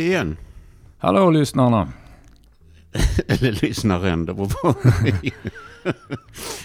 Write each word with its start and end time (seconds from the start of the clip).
igen. 0.00 0.36
Hallå 0.98 1.30
lyssnarna. 1.30 1.88
Eller 3.28 3.52
lyssnaren, 3.62 4.26
det 4.26 4.34
beror 4.34 4.48
på. 4.48 4.74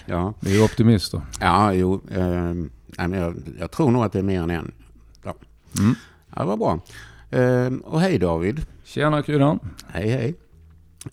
ja. 0.06 0.34
Vi 0.40 0.60
är 0.60 0.64
optimister. 0.66 1.22
Ja, 1.40 1.74
jo. 1.74 2.02
Eh, 2.12 2.54
jag, 3.16 3.36
jag 3.60 3.72
tror 3.72 3.92
nog 3.92 4.04
att 4.04 4.12
det 4.14 4.20
är 4.20 4.24
mer 4.24 4.42
än 4.42 4.50
en. 4.50 4.72
Ja, 5.24 5.34
Mm. 5.80 5.96
ja 6.36 6.46
vad 6.46 6.60
bra. 6.60 6.80
Eh, 7.40 7.74
och 7.84 8.02
hej 8.02 8.20
David. 8.20 8.66
Tjena 8.84 9.24
kryddan. 9.24 9.60
Hej 9.88 10.10
hej. 10.10 10.36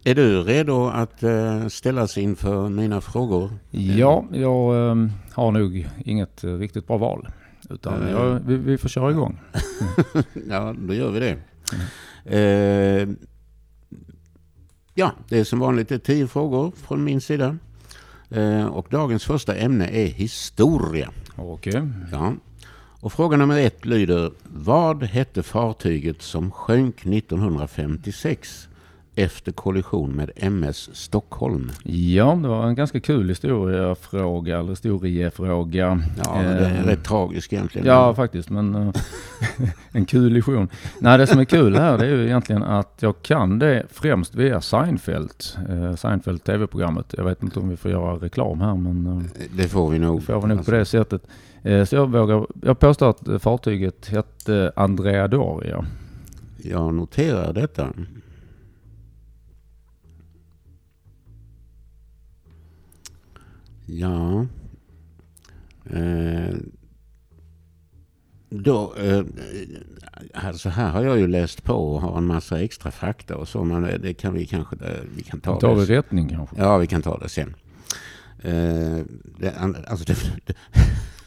Är 0.05 0.15
du 0.15 0.43
redo 0.43 0.87
att 0.89 1.23
eh, 1.23 1.67
ställas 1.69 2.19
inför 2.19 2.69
mina 2.69 3.01
frågor? 3.01 3.51
Ja, 3.71 4.25
jag 4.33 4.89
eh, 4.91 5.07
har 5.33 5.51
nog 5.53 5.89
inget 6.05 6.45
eh, 6.45 6.55
riktigt 6.55 6.87
bra 6.87 6.97
val. 6.97 7.29
Utan 7.71 8.09
jag, 8.11 8.41
vi, 8.47 8.57
vi 8.57 8.79
får 8.79 8.89
köra 8.89 9.11
igång. 9.11 9.39
Ja, 10.49 10.75
då 10.79 10.95
gör 10.95 11.11
vi 11.11 11.21
det. 11.21 11.37
Eh, 12.25 13.09
ja, 14.95 15.13
det 15.29 15.39
är 15.39 15.45
som 15.45 15.59
vanligt 15.59 16.05
tio 16.05 16.27
frågor 16.27 16.73
från 16.77 17.05
min 17.05 17.21
sida. 17.21 17.57
Eh, 18.31 18.67
och 18.67 18.87
dagens 18.91 19.25
första 19.25 19.55
ämne 19.55 19.89
är 19.89 20.07
historia. 20.07 21.11
Okej. 21.37 21.83
Ja. 22.13 22.33
Och 23.01 23.13
fråga 23.13 23.37
nummer 23.37 23.59
ett 23.59 23.85
lyder, 23.85 24.33
vad 24.43 25.03
hette 25.03 25.43
fartyget 25.43 26.23
som 26.23 26.51
sjönk 26.51 27.07
1956 27.07 28.69
efter 29.15 29.53
kollision 29.53 30.11
med 30.13 30.31
MS 30.37 30.91
Stockholm? 30.93 31.71
Ja, 31.85 32.39
det 32.43 32.49
var 32.49 32.67
en 32.67 32.75
ganska 32.75 33.01
kul 33.01 33.29
historiefråga, 33.29 34.59
eller 34.59 34.71
historiefråga. 34.71 36.03
Ja, 36.25 36.43
det 36.43 36.49
är 36.49 36.81
Eh, 36.81 36.87
rätt 36.87 37.05
tragisk 37.05 37.53
egentligen. 37.53 37.87
Ja, 37.87 38.15
faktiskt. 38.15 38.51
Men 38.51 38.75
eh, 38.75 38.93
en 39.93 40.05
kul 40.07 40.27
illusion. 40.27 40.69
Nej, 41.01 41.19
det 41.19 41.27
som 41.27 41.39
är 41.41 41.45
kul 41.45 41.77
här 41.77 41.99
det 41.99 42.07
är 42.07 42.11
ju 42.11 42.25
egentligen 42.25 42.63
att 42.63 42.97
jag 43.01 43.23
kan 43.23 43.59
det 43.59 43.87
främst 43.93 44.35
via 44.35 44.61
Seinfeld. 44.61 45.31
Eh, 45.69 45.95
Seinfeld 45.97 46.45
tv-programmet. 46.45 47.15
Jag 47.17 47.25
vet 47.25 47.43
inte 47.43 47.61
om 47.61 47.69
vi 47.69 47.77
får 47.77 47.91
göra 47.91 48.15
reklam 48.15 48.61
här, 48.61 48.75
men 48.75 49.29
Det 49.57 49.69
får 49.69 49.91
vi 49.91 49.99
nog. 49.99 50.19
det 50.21 50.25
får 50.27 50.41
vi 50.43 50.49
nog 50.55 50.65
på 50.65 50.71
det 50.71 50.85
sättet. 50.85 51.23
Så 51.63 51.95
jag 51.97 52.11
vågar, 52.13 52.47
jag 52.63 52.79
påstår 52.79 53.11
att 53.11 53.43
fartyget 53.43 54.09
hette 54.09 54.73
Andrea 54.77 55.29
Doria. 55.29 55.85
Jag 56.63 56.95
noterar 56.95 57.53
detta. 57.53 57.89
Ja. 63.99 64.47
Eh, 65.85 66.57
då, 68.51 68.95
eh, 68.95 69.25
alltså 70.35 70.69
här 70.69 70.91
har 70.91 71.03
jag 71.03 71.19
ju 71.19 71.27
läst 71.27 71.65
på 71.65 71.75
och 71.75 72.01
har 72.01 72.19
en 72.19 72.27
massa 72.27 72.61
extra 72.61 72.91
fakta 72.91 73.37
och 73.37 73.49
så, 73.49 73.65
men 73.65 73.83
det 73.83 74.15
kan 74.15 74.35
vi 74.35 74.47
kanske 74.47 74.77
eh, 74.77 75.01
vi 75.17 75.23
kan 75.23 75.41
ta 75.41 75.61
tar 75.61 75.77
det. 75.77 75.85
rättning 75.85 76.29
kanske. 76.29 76.57
Ja, 76.59 76.77
vi 76.77 76.87
kan 76.87 77.03
ta 77.03 77.19
det 77.19 77.29
sen. 77.29 77.55
Eh, 78.43 78.99
det, 79.39 79.55
alltså 79.87 80.05
det, 80.05 80.55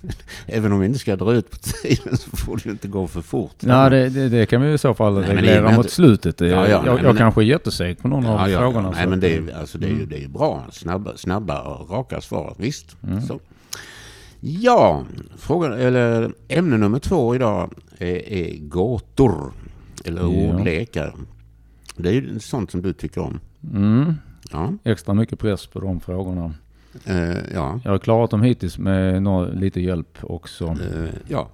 även 0.45 0.71
om 0.71 0.79
vi 0.79 0.85
inte 0.85 0.99
ska 0.99 1.15
dra 1.15 1.33
ut 1.33 1.51
på 1.51 1.57
tiden 1.57 2.17
så 2.17 2.37
får 2.37 2.55
det 2.57 2.65
ju 2.65 2.71
inte 2.71 2.87
gå 2.87 3.07
för 3.07 3.21
fort. 3.21 3.55
Nej, 3.59 3.89
det, 3.89 4.09
det, 4.09 4.29
det 4.29 4.45
kan 4.45 4.61
vi 4.61 4.73
i 4.73 4.77
så 4.77 4.93
fall 4.93 5.13
Nej, 5.13 5.23
reglera 5.35 5.75
mot 5.75 5.89
slutet. 5.89 6.41
Eh, 6.41 6.47
Ja, 6.47 6.55
ja, 6.55 6.69
jag 6.69 6.85
nej, 6.85 6.93
jag 6.95 7.03
men- 7.03 7.15
kanske 7.17 7.41
är 7.41 7.45
jätteseg 7.45 7.99
på 7.99 8.07
någon 8.07 8.25
av 8.25 8.39
Ja, 8.39 8.49
ja, 8.49 8.59
frågorna. 8.59 8.91
så 8.91 8.97
Nej, 8.97 9.07
men 9.07 9.19
det, 9.19 9.35
är, 9.35 9.59
alltså, 9.59 9.77
det, 9.77 9.85
är 9.85 9.89
ju, 9.89 9.95
mm. 9.95 10.09
det 10.09 10.23
är 10.23 10.27
bra. 10.27 10.63
Snabba, 10.71 11.17
snabba 11.17 11.61
och 11.61 11.89
raka 11.89 12.21
svar. 12.21 12.55
Visst. 12.57 12.97
Mm. 13.03 13.21
Så. 13.21 13.39
Ja, 14.39 15.03
frågan, 15.37 15.73
eller 15.73 16.31
ämne 16.47 16.77
nummer 16.77 16.99
två 16.99 17.36
idag 17.36 17.73
är, 17.97 18.30
är 18.33 18.58
gåtor. 18.59 19.52
Eller 20.05 20.25
ordlekar. 20.25 21.15
Det 21.97 22.09
är 22.09 22.13
ju 22.13 22.39
sånt 22.39 22.71
som 22.71 22.81
du 22.81 22.93
tycker 22.93 23.21
om. 23.21 23.39
Mm, 23.73 24.13
Ja, 24.52 24.73
extra 24.83 25.13
mycket 25.13 25.39
press 25.39 25.65
på 25.67 25.80
de 25.80 25.99
frågorna. 25.99 26.53
Eh, 27.05 27.37
ja, 27.54 27.80
Jag 27.83 27.92
har 27.92 27.98
klarat 27.99 28.31
dem 28.31 28.42
hittills 28.42 28.77
med 28.77 29.23
nå- 29.23 29.49
lite 29.54 29.81
hjälp 29.81 30.17
också. 30.21 30.65
eh, 30.65 31.09
ja. 31.27 31.49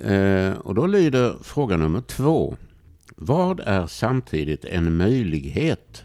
Eh, 0.00 0.52
och 0.52 0.74
då 0.74 0.86
lyder 0.86 1.34
fråga 1.42 1.76
nummer 1.76 2.00
två. 2.00 2.56
Vad 3.16 3.60
är 3.60 3.86
samtidigt 3.86 4.64
en 4.64 4.96
möjlighet 4.96 6.04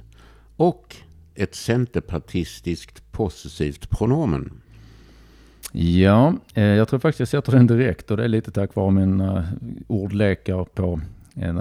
och 0.56 0.96
ett 1.36 1.56
centerpartistiskt 1.56 3.12
possessivt 3.12 3.90
pronomen? 3.90 4.52
Ja, 5.72 6.34
eh, 6.54 6.64
jag 6.64 6.88
tror 6.88 7.00
faktiskt 7.00 7.20
jag 7.20 7.28
sätter 7.44 7.58
den 7.58 7.68
direkt 7.68 8.12
och 8.12 8.18
det 8.18 8.24
är 8.24 8.28
lite 8.28 8.52
tack 8.52 8.76
vare 8.76 8.92
mina 8.92 9.48
ordlekar 9.88 10.64
på 10.64 11.02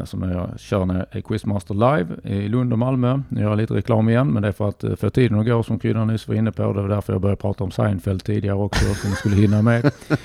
som 0.04 0.22
jag 0.22 0.60
kör 0.60 0.84
när 0.84 0.94
jag 0.94 1.06
är 1.10 1.20
Quizmaster 1.20 1.74
live 1.74 2.06
i 2.22 2.48
Lund 2.48 2.72
och 2.72 2.78
Malmö. 2.78 3.20
Nu 3.28 3.40
gör 3.40 3.48
jag 3.48 3.56
lite 3.56 3.74
reklam 3.74 4.08
igen, 4.08 4.28
men 4.28 4.42
det 4.42 4.48
är 4.48 4.52
för 4.52 4.68
att 4.68 4.84
eh, 4.84 4.94
få 4.96 5.10
tiden 5.10 5.38
att 5.38 5.46
gå 5.46 5.62
som 5.62 5.78
kryddan 5.78 6.06
nyss 6.06 6.28
var 6.28 6.34
inne 6.34 6.52
på. 6.52 6.72
Det 6.72 6.82
var 6.82 6.88
därför 6.88 7.12
jag 7.12 7.22
började 7.22 7.40
prata 7.40 7.64
om 7.64 7.70
Seinfeld 7.70 8.24
tidigare 8.24 8.56
också, 8.56 8.94
så 8.94 9.08
ni 9.08 9.14
skulle 9.14 9.36
hinna 9.36 9.62
med. 9.62 9.90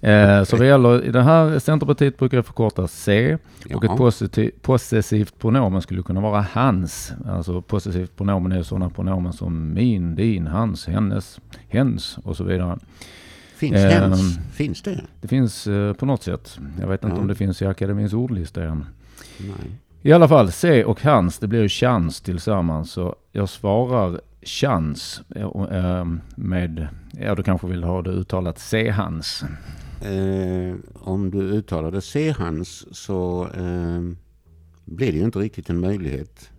Eh, 0.00 0.44
Så 0.44 0.56
vad 0.56 0.66
gäller 0.66 1.04
i 1.04 1.10
det 1.10 1.22
här 1.22 1.58
Centerpartiet 1.58 2.18
brukar 2.18 2.38
jag 2.38 2.46
förkorta 2.46 2.88
C 2.88 3.38
och 3.74 3.84
ett 3.84 3.96
positiv, 3.96 4.50
possessivt 4.62 5.38
pronomen 5.38 5.82
skulle 5.82 6.02
kunna 6.02 6.20
vara 6.20 6.46
hans. 6.52 7.12
Alltså 7.28 7.62
possessivt 7.62 8.16
pronomen 8.16 8.52
är 8.52 8.62
sådana 8.62 8.90
pronomen 8.90 9.32
som 9.32 9.74
min, 9.74 10.14
din, 10.14 10.46
hans, 10.46 10.86
hennes, 10.86 11.40
hens 11.68 12.18
och 12.24 12.36
så 12.36 12.44
vidare. 12.44 12.78
Finns, 13.58 13.76
Ehm, 13.76 13.90
hens? 14.12 14.38
Finns 14.52 14.82
det? 14.82 15.00
Det 15.20 15.28
finns 15.28 15.66
eh, 15.66 15.92
på 15.92 16.06
något 16.06 16.22
sätt. 16.22 16.58
Jag 16.80 16.88
vet 16.88 17.04
inte 17.04 17.16
Ja. 17.16 17.20
om 17.20 17.28
det 17.28 17.34
finns 17.34 17.62
i 17.62 17.66
akademins 17.66 18.12
ordlista 18.12 18.64
än. 18.64 18.84
Nej. 19.38 19.70
I 20.02 20.12
alla 20.12 20.28
fall, 20.28 20.52
C 20.52 20.84
och 20.84 21.02
hans, 21.02 21.38
det 21.38 21.46
blir 21.48 21.62
ju 21.62 21.68
chans 21.68 22.20
tillsammans. 22.20 22.90
Så 22.90 23.16
jag 23.32 23.48
svarar 23.48 24.20
chans 24.42 25.22
eh, 25.36 25.42
och, 25.46 25.72
eh, 25.72 26.04
med, 26.36 26.88
ja 27.20 27.34
du 27.34 27.42
kanske 27.42 27.66
vill 27.66 27.84
ha 27.84 28.02
det 28.02 28.10
uttalat 28.10 28.58
C-hans. 28.58 29.44
Eh, 30.02 30.74
om 30.94 31.30
du 31.30 31.38
uttalar 31.40 31.90
det 31.90 32.00
C-hans 32.00 32.86
så 32.96 33.48
eh, 33.54 34.02
blir 34.84 35.12
det 35.12 35.18
ju 35.18 35.24
inte 35.24 35.38
riktigt 35.38 35.70
en 35.70 35.80
möjlighet. 35.80 36.50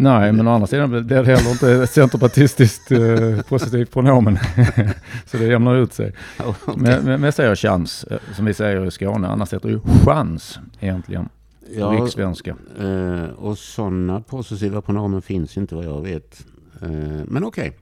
Nej, 0.00 0.32
men 0.32 0.48
å 0.48 0.50
andra 0.54 0.66
sidan 0.66 0.90
blir 0.90 1.00
det 1.00 1.14
heller 1.26 1.50
inte 1.50 1.86
centerpartistiskt 1.86 2.92
eh, 2.92 3.40
positivt 3.48 3.90
pronomen. 3.92 4.38
så 5.26 5.36
det 5.36 5.44
jämnar 5.44 5.76
ut 5.76 5.92
sig. 5.92 6.12
Men, 6.76 6.76
men, 6.76 7.04
men 7.04 7.22
jag 7.22 7.34
säger 7.34 7.54
chans, 7.56 8.04
eh, 8.04 8.18
som 8.36 8.44
vi 8.44 8.54
säger 8.54 8.86
i 8.86 8.90
Skåne. 8.90 9.28
Annars 9.28 9.52
heter 9.52 9.68
det 9.68 9.74
ju 9.74 9.80
chans 10.04 10.58
egentligen. 10.80 11.28
Ja, 11.76 11.86
Rikssvenska. 11.86 12.56
eh, 12.80 13.24
och 13.38 13.58
sådana 13.58 14.20
possessiva 14.20 14.80
pronomen 14.80 15.22
finns 15.22 15.56
inte 15.56 15.74
vad 15.74 15.84
jag 15.84 16.02
vet. 16.02 16.46
Eh, 16.82 16.88
men 17.26 17.44
okej. 17.44 17.72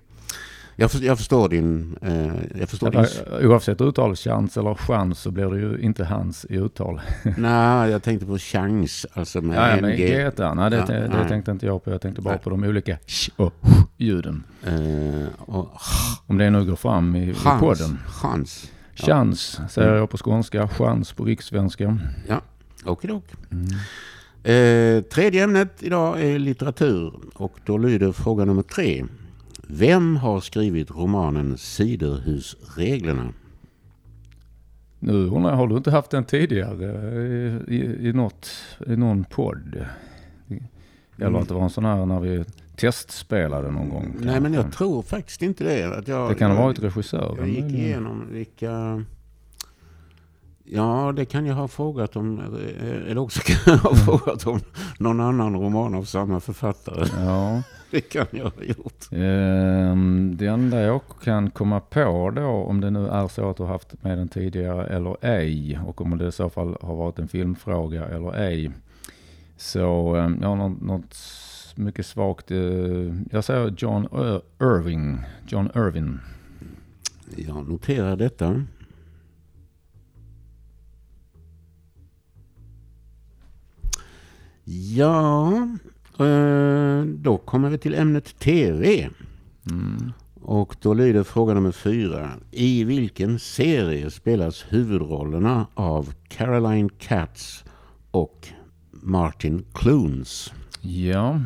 Jag, 0.78 0.90
för, 0.90 1.04
jag 1.04 1.18
förstår 1.18 1.48
din... 1.48 1.96
Eh, 2.02 2.58
jag 2.60 2.68
förstår 2.68 2.90
din 2.90 3.00
Eller, 3.00 3.46
Oavsett 3.46 3.80
uttal, 3.80 4.16
chans 4.16 4.56
eller 4.56 4.74
chans, 4.74 5.18
så 5.20 5.30
blir 5.30 5.46
det 5.50 5.58
ju 5.58 5.78
inte 5.78 6.04
hans 6.04 6.44
i 6.50 6.54
uttal. 6.54 7.00
nej, 7.38 7.90
jag 7.90 8.02
tänkte 8.02 8.26
på 8.26 8.38
chans. 8.38 9.06
Alltså 9.12 9.40
med 9.40 9.56
Ja, 9.56 9.68
ja, 9.70 9.80
men 9.80 9.90
NG. 9.90 9.96
G 9.96 10.06
nej 10.08 10.30
det, 10.70 10.76
Ja, 10.76 10.86
det, 10.86 11.08
nej. 11.12 11.28
tänkte 11.28 11.50
inte 11.50 11.66
jag 11.66 11.84
på. 11.84 11.90
Jag 11.90 12.00
tänkte 12.00 12.22
bara 12.22 12.34
Nej. 12.34 12.42
på 12.42 12.50
de 12.50 12.64
olika 12.64 12.98
sh 13.06 13.30
och 13.36 13.54
ljuden. 13.96 14.44
Eh, 14.64 15.28
och 15.38 15.68
Om 16.26 16.38
det 16.38 16.50
nu 16.50 16.64
går 16.64 16.76
fram 16.76 17.16
i, 17.16 17.30
i 17.30 17.34
chans. 17.34 17.60
podden. 17.60 17.98
Chans. 18.06 18.70
Ja. 18.94 19.04
Chans 19.06 19.60
säger 19.70 19.88
Mm. 19.88 19.98
jag 20.00 20.10
på 20.10 20.16
skånska, 20.16 20.68
chans 20.68 21.12
på 21.12 21.24
rikssvenska. 21.24 21.98
Okidok. 22.84 23.24
Mm. 23.50 23.66
Eh, 24.42 25.02
tredje 25.02 25.44
ämnet 25.44 25.72
idag 25.82 26.22
är 26.22 26.38
litteratur 26.38 27.12
och 27.34 27.58
då 27.64 27.78
lyder 27.78 28.12
fråga 28.12 28.44
nummer 28.44 28.62
tre. 28.62 29.04
Vem 29.66 30.16
har 30.16 30.40
skrivit 30.40 30.90
romanen 30.90 31.58
Siderhusreglerna? 31.58 33.32
Nu 34.98 35.12
undrar 35.12 35.50
jag, 35.50 35.56
har 35.56 35.66
du 35.66 35.76
inte 35.76 35.90
haft 35.90 36.10
den 36.10 36.24
tidigare 36.24 36.84
i, 37.68 37.74
i, 37.76 38.08
i, 38.08 38.12
något, 38.12 38.50
i 38.86 38.96
någon 38.96 39.24
podd? 39.24 39.74
Eller 41.18 41.26
Mm. 41.28 41.36
att 41.42 41.48
det 41.48 41.54
var 41.54 41.62
en 41.62 41.70
sån 41.70 41.84
här 41.84 42.06
när 42.06 42.20
vi 42.20 42.44
testspelade 42.76 43.70
någon 43.70 43.88
gång? 43.88 44.16
Nej, 44.20 44.40
men 44.40 44.52
jag 44.54 44.72
tror 44.72 45.02
faktiskt 45.02 45.42
inte 45.42 45.64
det. 45.64 45.96
Att 45.98 46.08
jag, 46.08 46.30
Det 46.30 46.34
kan 46.34 46.50
ha 46.50 46.62
varit 46.62 46.78
regissören. 46.82 47.36
Jag 47.38 47.48
gick 47.48 47.74
igenom 47.78 48.24
vilka... 48.32 49.04
Ja, 50.68 51.12
det 51.16 51.24
kan 51.24 51.46
jag 51.46 51.54
ha 51.54 51.68
frågat 51.68 52.16
om. 52.16 52.40
Eller 53.08 53.18
också 53.18 53.40
kan 53.44 53.56
jag 53.66 53.78
ha 53.78 53.94
frågat 53.94 54.46
om 54.46 54.60
någon 54.98 55.20
annan 55.20 55.54
roman 55.60 55.94
av 55.94 56.04
samma 56.04 56.40
författare. 56.40 57.06
Ja. 57.24 57.62
Det 57.90 58.00
kan 58.00 58.26
jag 58.30 58.44
ha 58.44 58.62
gjort. 58.62 59.04
Ehm, 59.12 60.34
det 60.38 60.46
enda 60.46 60.80
jag 60.80 61.00
kan 61.24 61.50
komma 61.50 61.80
på 61.80 62.30
då, 62.36 62.42
om 62.46 62.80
det 62.80 62.90
nu 62.90 63.08
är 63.08 63.28
så 63.28 63.50
att 63.50 63.56
du 63.56 63.62
har 63.62 63.70
haft 63.70 64.02
med 64.02 64.18
den 64.18 64.28
tidigare 64.28 64.86
eller 64.86 65.16
ej, 65.20 65.78
och 65.86 66.00
om 66.00 66.18
det 66.18 66.26
i 66.26 66.32
så 66.32 66.50
fall 66.50 66.76
har 66.80 66.94
varit 66.96 67.18
en 67.18 67.28
filmfråga 67.28 68.04
eller 68.06 68.36
ej. 68.36 68.70
Så 69.56 70.16
um, 70.16 70.38
jag 70.42 70.48
har 70.48 70.56
något, 70.68 71.16
mycket 71.74 72.06
svagt, 72.06 72.50
eh, 72.50 72.58
jag 73.30 73.44
säger 73.44 73.74
John 73.78 74.06
Ir- 74.08 74.42
Irving, 74.60 75.18
John 75.48 75.68
Irvin. 75.74 76.20
Jag 77.36 77.68
noterar 77.68 78.16
detta. 78.16 78.62
Ja, 84.68 85.52
eh, 86.18 87.02
då 87.04 87.36
kommer 87.44 87.70
vi 87.70 87.78
till 87.78 87.94
ämnet 87.94 88.38
TV. 88.38 89.08
Mm. 89.70 90.12
Och 90.40 90.76
då 90.82 90.94
lyder 90.94 91.22
fråga 91.22 91.54
nummer 91.54 91.72
fyra. 91.72 92.30
I 92.50 92.84
vilken 92.84 93.38
serie 93.38 94.10
spelas 94.10 94.64
huvudrollerna 94.68 95.66
av 95.74 96.12
Caroline 96.28 96.88
Katz 96.98 97.64
och 98.10 98.48
Martin 98.90 99.64
Clunes? 99.74 100.52
Ja. 100.80 101.40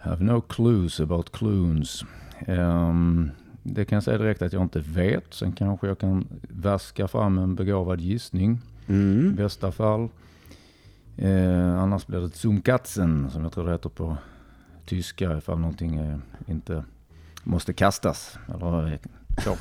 Have 0.00 0.24
no 0.24 0.40
clues 0.40 1.00
about 1.00 1.32
clues. 1.32 2.04
Um, 2.48 3.30
det 3.62 3.84
kan 3.84 3.96
jag 3.96 4.02
säga 4.02 4.18
direkt 4.18 4.42
att 4.42 4.52
jag 4.52 4.62
inte 4.62 4.80
vet. 4.80 5.34
Sen 5.34 5.52
kanske 5.52 5.86
jag 5.86 5.98
kan 5.98 6.26
vaska 6.48 7.08
fram 7.08 7.38
en 7.38 7.54
begåvad 7.54 8.00
gissning. 8.00 8.58
I 8.86 8.92
Mm. 8.92 9.34
bästa 9.34 9.72
fall. 9.72 10.08
Eh, 11.20 11.78
annars 11.78 12.06
blir 12.06 12.20
det 12.20 12.30
Zumkatzen 12.36 13.30
som 13.30 13.42
jag 13.42 13.52
tror 13.52 13.66
det 13.66 13.72
heter 13.72 13.88
på 13.88 14.16
tyska 14.86 15.36
ifall 15.38 15.58
någonting 15.58 15.96
eh, 15.96 16.18
inte 16.46 16.84
måste 17.44 17.72
kastas. 17.72 18.38
Eller 18.54 18.98
så. 19.44 19.56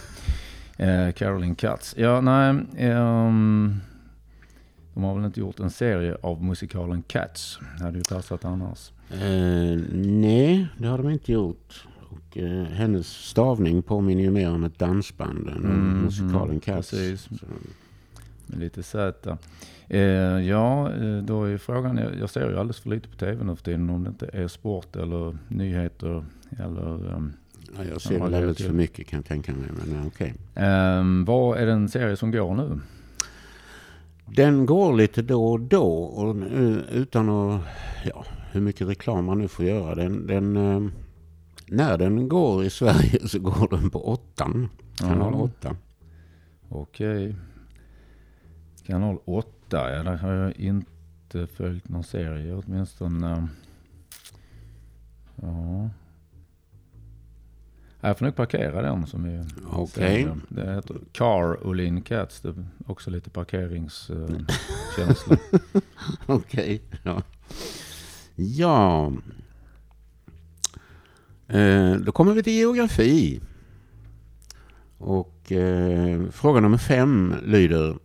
Eh, 0.84 1.12
Caroline 1.12 1.56
Katz. 1.56 1.96
Ja, 1.98 2.22
nej. 2.22 2.66
ehm, 2.78 3.76
de 4.94 5.04
har 5.04 5.16
väl 5.16 5.26
inte 5.26 5.40
gjort 5.40 5.60
en 5.60 5.70
serie 5.70 6.18
av 6.24 6.44
musikalen 6.44 7.02
Cats. 7.08 7.60
Det 7.78 7.84
hade 7.84 7.98
ju 7.98 8.04
passat 8.04 8.46
annars. 8.46 8.92
Eh, 9.12 9.80
nej, 9.94 10.68
det 10.78 10.88
har 10.88 10.98
de 10.98 11.10
inte 11.10 11.32
gjort. 11.32 11.88
Och, 12.10 12.38
eh, 12.38 12.64
hennes 12.64 13.08
stavning 13.08 13.82
påminner 13.82 14.22
ju 14.24 14.32
mer 14.32 14.52
om 14.52 14.64
ett 14.64 14.80
dansband 14.80 15.50
än 15.50 15.58
Mm, 15.58 16.02
musikalen 16.02 16.60
Cats. 16.60 16.90
precis. 16.90 17.22
Så, 17.22 17.46
lite 18.57 18.84
Z. 18.84 19.38
Eh, 19.88 20.01
ja, 20.48 20.94
eh, 20.94 21.18
då 21.18 21.44
är 21.44 21.57
frågan, 21.57 21.98
jag, 21.98 22.19
jag 22.19 22.30
ser 22.30 22.50
ju 22.50 22.60
alldeles 22.60 22.80
för 22.80 22.90
lite 22.90 23.10
på 23.10 23.16
tv 23.16 23.44
nu 23.44 23.56
för 23.56 23.63
tiden 23.63 23.90
om 23.90 24.04
det 24.04 24.10
inte 24.10 24.30
är 24.34 24.48
sport 24.48 24.96
eller 24.96 25.38
nyheter 25.48 26.25
eller... 26.60 27.16
ehm, 27.16 27.34
ja, 27.78 27.84
jag 27.92 28.01
ser 28.01 28.19
väl 28.19 28.34
alldeles 28.34 28.63
för 28.63 28.74
mycket 28.74 29.07
kan 29.07 29.18
jag 29.18 29.25
tänka 29.25 29.51
mig. 29.51 29.69
Men 29.78 29.96
ja, 29.96 30.07
okej. 30.07 30.34
ehm, 30.56 31.25
vad 31.25 31.57
är 31.57 31.66
den 31.66 31.90
serie 31.90 32.16
som 32.18 32.31
går 32.31 32.56
nu? 32.56 32.80
Den 34.25 34.66
går 34.66 34.94
lite 34.94 35.22
då 35.22 35.51
och 35.51 35.60
då 35.60 35.94
och 36.04 36.36
utan 36.92 37.30
att, 37.30 37.62
ja, 38.06 38.25
hur 38.51 38.62
mycket 38.62 38.88
reklam 38.88 39.25
man 39.25 39.38
nu 39.38 39.48
får 39.48 39.66
göra. 39.66 39.96
Den, 39.96 40.28
den, 40.28 40.57
eh, 40.57 40.92
när 41.66 41.98
den 41.98 42.30
går 42.30 42.63
i 42.63 42.69
Sverige 42.69 43.19
så 43.28 43.40
går 43.40 43.68
den 43.78 43.90
på 43.90 44.07
åttan. 44.07 44.69
Kanal. 44.98 45.34
8. 45.34 45.75
Okej. 46.69 47.36
Kanal 48.89 49.18
8, 49.25 49.47
ja 49.69 50.03
där 50.03 50.15
har 50.15 50.31
jag 50.33 50.56
inte 50.57 51.47
följt 51.47 51.89
någon 51.89 52.03
serie 52.03 52.53
åtminstone. 52.53 53.31
eh, 53.31 53.44
Ja. 55.41 55.89
Jag 58.01 58.18
får 58.18 58.25
nog 58.25 58.36
parkera 58.36 58.81
den 58.81 59.07
som 59.07 59.25
är 59.25 59.45
Okej. 59.71 59.88
serien. 59.88 60.41
Det 60.50 60.74
heter 60.75 60.95
Car 61.12 61.68
Olin 61.68 62.01
Cats. 62.01 62.41
Det 62.41 62.50
är 62.50 62.65
också 62.88 63.09
lite 63.09 63.30
parkeringskänsla. 63.30 65.38
Okej, 66.25 66.81
ja. 67.03 67.21
Ja. 68.36 69.13
Eh, 71.47 71.94
då 71.95 72.12
kommer 72.12 72.33
vi 72.33 72.44
till 72.44 72.53
geografi. 72.53 73.41
Och 74.97 75.51
eh, 75.51 76.30
fråga 76.30 76.59
nummer 76.62 76.77
fem 76.77 77.36
lyder. 77.45 77.97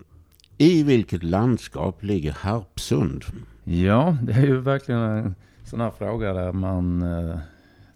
I 0.59 0.83
vilket 0.83 1.23
landskap 1.23 2.03
ligger 2.03 2.33
Harpsund? 2.33 3.25
ja, 3.65 4.17
det 4.23 4.33
är 4.33 4.47
ju 4.47 4.61
verkligen 4.61 5.01
en 5.01 5.35
sån 5.65 5.81
här 5.81 5.91
fråga 5.91 6.33
där 6.33 6.53
man 6.53 7.03
eh, 7.03 7.39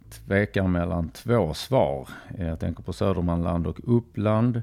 tvekar 0.09 0.67
mellan 0.67 1.09
två 1.09 1.53
svar. 1.53 2.09
Jag 2.37 2.59
tänker 2.59 2.83
på 2.83 2.93
Södermanland 2.93 3.67
och 3.67 3.79
Uppland. 3.83 4.61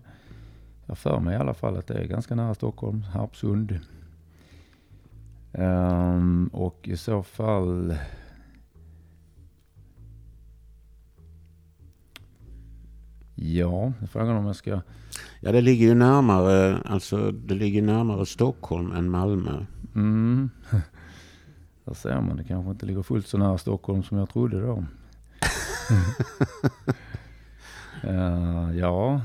Jag 0.87 0.99
för 0.99 1.21
mig 1.21 1.35
i 1.35 1.39
alla 1.39 1.55
fall 1.55 1.77
att 1.77 1.87
det 1.87 1.95
är 1.95 2.05
ganska 2.05 2.35
nära 2.35 2.55
Stockholm, 2.55 3.03
Harpsund. 3.03 3.81
Um, 5.53 6.51
och 6.53 6.89
i 6.89 6.97
så 6.97 7.23
fall... 7.23 7.97
Ja, 13.37 13.93
frågan 14.11 14.37
om 14.37 14.47
jag 14.47 14.57
ska... 14.57 14.81
Ja, 15.41 15.53
det 15.53 15.61
ligger 15.61 15.87
ju 15.87 15.95
närmare, 15.95 16.79
alltså 16.85 17.31
det 17.31 17.55
ligger 17.55 17.83
närmare 17.83 18.27
Stockholm 18.27 18.93
än 18.93 19.11
Malmö. 19.11 19.65
Mm. 19.95 20.51
Där 21.85 21.95
ser 21.95 22.21
man, 22.21 22.37
det 22.37 22.45
kanske 22.45 22.71
inte 22.71 22.87
ligger 22.87 23.03
fullt 23.03 23.27
så 23.27 23.39
nära 23.39 23.59
Stockholm 23.59 24.03
som 24.03 24.19
jag 24.19 24.29
trodde 24.29 24.61
då. 24.61 24.85
Eh, 28.03 28.71
ja, 28.79 29.21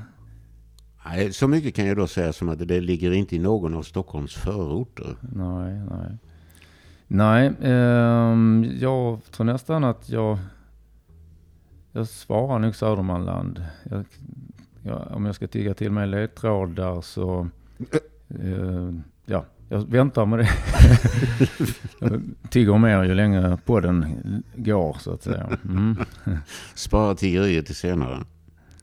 Nej, 1.05 1.33
så 1.33 1.47
mycket 1.47 1.75
kan 1.75 1.85
jag 1.85 1.97
då 1.97 2.07
säga 2.07 2.33
som 2.33 2.49
att 2.49 2.67
det 2.67 2.81
ligger 2.81 3.11
inte 3.11 3.35
i 3.35 3.39
någon 3.39 3.73
av 3.73 3.83
Stockholms 3.83 4.33
förorter. 4.35 5.15
nej, 5.21 5.81
nej. 5.89 6.17
Nej, 7.07 7.53
ehm, 7.61 8.71
jag 8.79 9.19
tror 9.31 9.45
nästan 9.45 9.83
att 9.83 10.09
jag, 10.09 10.37
jag 11.91 12.07
svarar 12.07 12.59
nog 12.59 12.75
Södermanland. 12.75 13.65
Jag, 13.83 14.05
jag, 14.83 15.07
om 15.11 15.25
jag 15.25 15.35
ska 15.35 15.47
tigga 15.47 15.73
till 15.73 15.91
mig 15.91 16.07
ledtrådar 16.07 17.01
så, 17.01 17.47
eh, 18.29 18.91
ja, 19.25 19.45
jag 19.69 19.91
väntar 19.91 20.25
med 20.25 20.39
det. 20.39 20.49
jag 21.99 22.21
tigger 22.49 22.77
mer 22.77 23.03
ju 23.03 23.13
längre 23.13 23.57
podden 23.65 24.05
går 24.55 24.97
så 24.99 25.13
att 25.13 25.23
säga. 25.23 25.57
Mm. 25.65 25.97
Spara 26.75 27.15
tiggeriet 27.15 27.65
till 27.65 27.75
senare. 27.75 28.23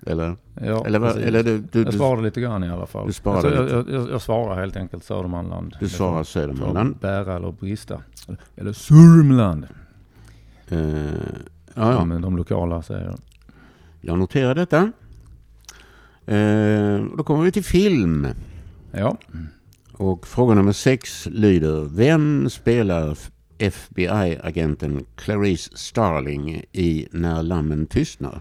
Eller? 0.07 0.37
Ja, 0.55 0.87
eller, 0.87 1.01
precis. 1.01 1.23
eller 1.23 1.43
du, 1.43 1.59
du, 1.59 1.79
jag 1.79 1.93
du, 1.93 1.99
svarade 1.99 2.23
lite 2.23 2.41
grann 2.41 2.65
i 2.65 2.71
alla 2.71 2.87
fall. 2.87 3.07
Du 3.07 3.13
svarade 3.13 3.55
jag, 3.55 3.65
lite. 3.65 3.75
jag, 3.77 3.91
jag, 3.91 4.11
jag 4.11 4.23
svarar 4.23 4.61
helt 4.61 4.77
enkelt 4.77 5.05
Södermanland. 5.05 5.77
du 5.81 5.89
svarar 5.89 6.17
får 6.17 6.25
Södermanland. 6.25 6.97
Bära 7.01 7.37
eller 7.37 7.53
brista. 7.53 8.03
Eller 8.57 8.73
Sörmland. 8.73 9.67
Eh, 10.69 10.79
ja, 11.79 11.93
ja. 11.93 11.99
Som 11.99 12.21
de 12.21 12.37
lokala 12.37 12.83
säger. 12.83 13.15
Jag 14.01 14.19
noterar 14.19 14.55
detta. 14.55 14.93
Eh, 16.27 17.05
då 17.17 17.25
kommer 17.25 17.45
vi 17.45 17.53
till 17.53 17.65
film. 17.65 18.27
Ja. 18.93 19.17
Och 19.93 20.27
fråga 20.27 20.55
nummer 20.55 20.73
sex 20.73 21.27
lyder. 21.31 21.89
Vem 21.97 22.51
spelar 22.51 23.19
FBI-agenten 23.59 25.05
Clarice 25.17 25.71
Starling 25.75 26.65
i 26.73 27.09
När 27.11 27.43
lammen 27.43 27.87
tystnar? 27.87 28.41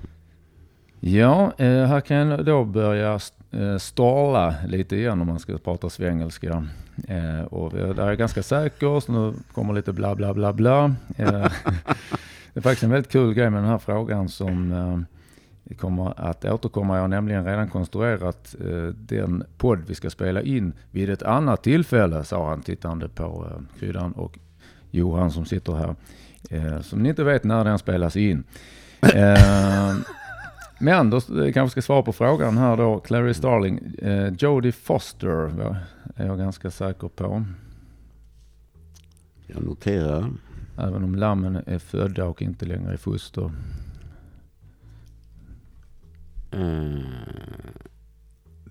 Ja, 1.00 1.54
eh, 1.58 1.86
här 1.86 2.02
kan 2.02 2.18
jag 2.18 2.46
då 2.46 2.66
börja 2.66 3.20
eh, 3.52 3.78
stala 3.78 4.56
lite 4.68 4.96
igen 4.96 5.22
om 5.22 5.28
man 5.28 5.40
ska 5.40 5.58
prata 5.58 5.90
svengelska. 5.90 6.68
Eh, 7.08 7.42
och 7.42 7.74
där 7.74 8.00
är 8.04 8.08
jag 8.08 8.18
ganska 8.18 8.44
säker, 8.44 9.00
så 9.00 9.12
nu 9.12 9.34
kommer 9.54 9.74
lite 9.74 9.94
bla 9.94 10.16
bla 10.16 10.34
bla 10.34 10.54
bla. 10.54 10.96
Eh, 11.18 11.46
det 12.58 12.60
är 12.60 12.64
faktiskt 12.64 12.84
en 12.84 12.90
väldigt 12.90 13.12
kul 13.12 13.34
grej 13.34 13.50
med 13.50 13.64
den 13.64 13.70
här 13.70 13.78
frågan 13.78 14.30
som 14.30 14.72
eh, 14.72 15.76
kommer 15.78 16.30
att 16.30 16.46
återkomma. 16.46 16.96
Jag 16.96 17.02
har 17.02 17.08
nämligen 17.08 17.46
redan 17.46 17.70
konstruerat 17.70 18.56
eh, 18.60 18.94
den 18.94 19.44
podd 19.58 19.80
vi 19.88 19.96
ska 19.96 20.10
spela 20.10 20.42
in 20.42 20.74
vid 20.92 21.10
ett 21.10 21.24
annat 21.24 21.64
tillfälle, 21.64 22.24
sa 22.24 22.50
han 22.50 22.62
tittande 22.62 23.10
på 23.10 23.48
eh, 23.52 23.80
Kryddan 23.80 24.12
och 24.12 24.40
Johan 24.92 25.32
som 25.32 25.46
sitter 25.46 25.74
här. 25.74 25.96
Eh, 26.50 26.82
som 26.82 27.04
ni 27.04 27.10
inte 27.10 27.24
vet 27.24 27.44
när 27.44 27.64
den 27.64 27.80
spelas 27.80 28.16
in. 28.16 28.44
Eh, 29.16 29.96
men 30.80 31.10
då 31.10 31.18
eh, 31.18 31.54
kanske 31.54 31.70
ska 31.70 31.82
svara 31.82 32.04
på 32.04 32.14
frågan 32.14 32.58
här 32.58 32.78
då. 32.78 33.00
Clarice 33.00 33.38
Starling, 33.38 33.96
eh, 34.02 34.34
Jodie 34.40 34.72
Foster 34.72 35.76
är 36.16 36.26
jag 36.26 36.38
ganska 36.38 36.72
säker 36.72 37.08
på. 37.08 37.46
Jag 39.48 39.64
noterar. 39.64 40.32
Även 40.78 41.04
om 41.04 41.16
lammen 41.16 41.56
är 41.66 41.80
födda 41.80 42.26
och 42.26 42.42
inte 42.42 42.66
längre 42.66 42.94
är 42.94 42.98
foster. 42.98 43.52
Eh, 46.52 47.00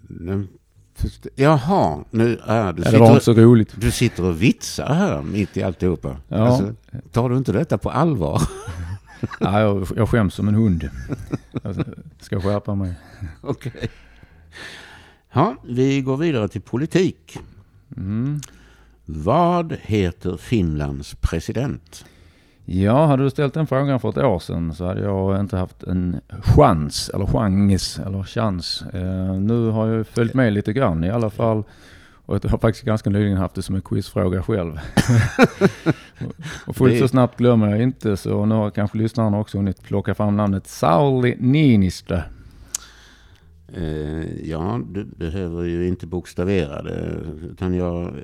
den 0.08 0.48
först- 0.94 1.26
Jaha, 1.34 2.04
nu 2.10 2.38
är 2.44 2.72
du 2.72 2.82
Ja, 2.84 2.90
det 2.90 2.98
var 2.98 3.10
inte 3.12 3.25
så 3.25 3.32
roligt. 3.32 3.75
du 3.80 3.90
sitter 3.90 4.25
och 4.25 4.42
vitsar 4.42 4.94
här 4.94 5.22
mitt 5.22 5.56
i 5.56 5.62
alltihopa. 5.62 6.16
Ja. 6.28 6.36
Alltså, 6.36 6.75
tar 7.12 7.28
du 7.28 7.36
inte 7.36 7.52
detta 7.52 7.78
på 7.78 7.90
allvar? 7.90 8.42
Ja, 9.40 9.60
jag, 9.60 9.88
jag 9.96 10.08
skäms 10.08 10.34
som 10.34 10.48
en 10.48 10.54
hund. 10.54 10.90
Jag 11.62 11.76
ska 12.20 12.40
skärpa 12.40 12.75
mig. 12.75 12.94
Okej. 13.40 13.90
Ja, 15.32 15.56
vi 15.68 16.00
går 16.00 16.16
vidare 16.16 16.48
till 16.48 16.60
politik. 16.60 17.38
Mm. 17.96 18.40
Vad 19.08 19.76
heter 19.82 20.36
Finlands 20.36 21.14
president? 21.14 22.04
Ja, 22.64 23.06
hade 23.06 23.22
du 23.22 23.30
ställt 23.30 23.54
den 23.54 23.66
frågan 23.66 24.00
för 24.00 24.08
ett 24.08 24.18
år 24.18 24.38
sedan 24.38 24.75
så 24.75 24.86
hade 24.86 25.00
jag 25.00 25.40
inte 25.40 25.56
haft 25.56 25.82
en 25.82 26.20
chans, 26.42 27.10
eller 27.14 27.26
chans, 27.26 27.98
eller 28.06 28.22
chans. 28.22 28.84
Eh, 28.92 29.34
nu 29.34 29.70
har 29.70 29.86
jag 29.86 30.06
följt 30.06 30.34
med 30.34 30.52
lite 30.52 30.72
grann 30.72 31.04
i 31.04 31.10
alla 31.10 31.30
fall 31.30 31.64
Och 32.26 32.44
jag 32.44 32.50
har 32.50 32.58
faktiskt 32.58 32.84
ganska 32.84 33.10
nyligen 33.10 33.36
haft 33.36 33.54
det 33.54 33.62
som 33.62 33.75
en 33.75 33.82
quizfråga 33.82 34.42
själv. 34.42 34.80
och 36.66 36.76
fullt 36.76 36.98
så 36.98 37.08
snabbt 37.08 37.38
glömmer 37.38 37.70
jag 37.70 37.82
inte, 37.82 38.16
så 38.16 38.44
nu 38.44 38.54
har 38.54 38.70
kanske 38.70 38.98
lyssnarna 38.98 39.38
också 39.38 39.58
hunnit 39.58 39.82
plocka 39.82 40.14
fram 40.14 40.36
namnet 40.36 40.66
Sauli 40.66 41.36
Niinistö. 41.38 42.20
Eh, 43.75 44.48
ja, 44.50 44.80
du 44.90 45.04
behöver 45.04 45.64
ju 45.64 45.88
inte 45.88 46.06
bokstavera 46.06 46.82
det, 46.82 47.18
utan 47.50 47.75
jag, 47.75 48.14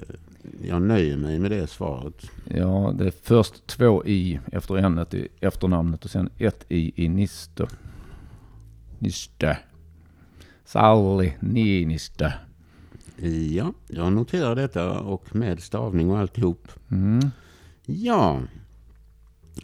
jag 0.62 0.82
nöjer 0.82 1.16
mig 1.16 1.38
med 1.38 1.50
det 1.50 1.66
svaret. 1.66 2.30
Ja, 2.44 2.94
det 2.98 3.06
är 3.06 3.12
först 3.22 3.66
två 3.66 4.04
i 4.04 4.40
efter 4.52 4.76
ämnet 4.76 5.14
i 5.14 5.28
efternamnet 5.40 6.04
och 6.04 6.10
sen 6.10 6.30
ett 6.38 6.64
i 6.68 7.04
i 7.04 7.08
Nistö. 7.08 7.66
Nistö. 8.98 9.56
Sauli 10.64 11.36
Niinistö. 11.40 12.32
Ja, 13.50 13.72
jag 13.88 14.12
noterar 14.12 14.54
detta 14.54 15.00
och 15.00 15.36
med 15.36 15.62
stavning 15.62 16.10
och 16.10 16.18
alltihop. 16.18 16.68
Mm. 16.90 17.30
Ja, 17.86 18.40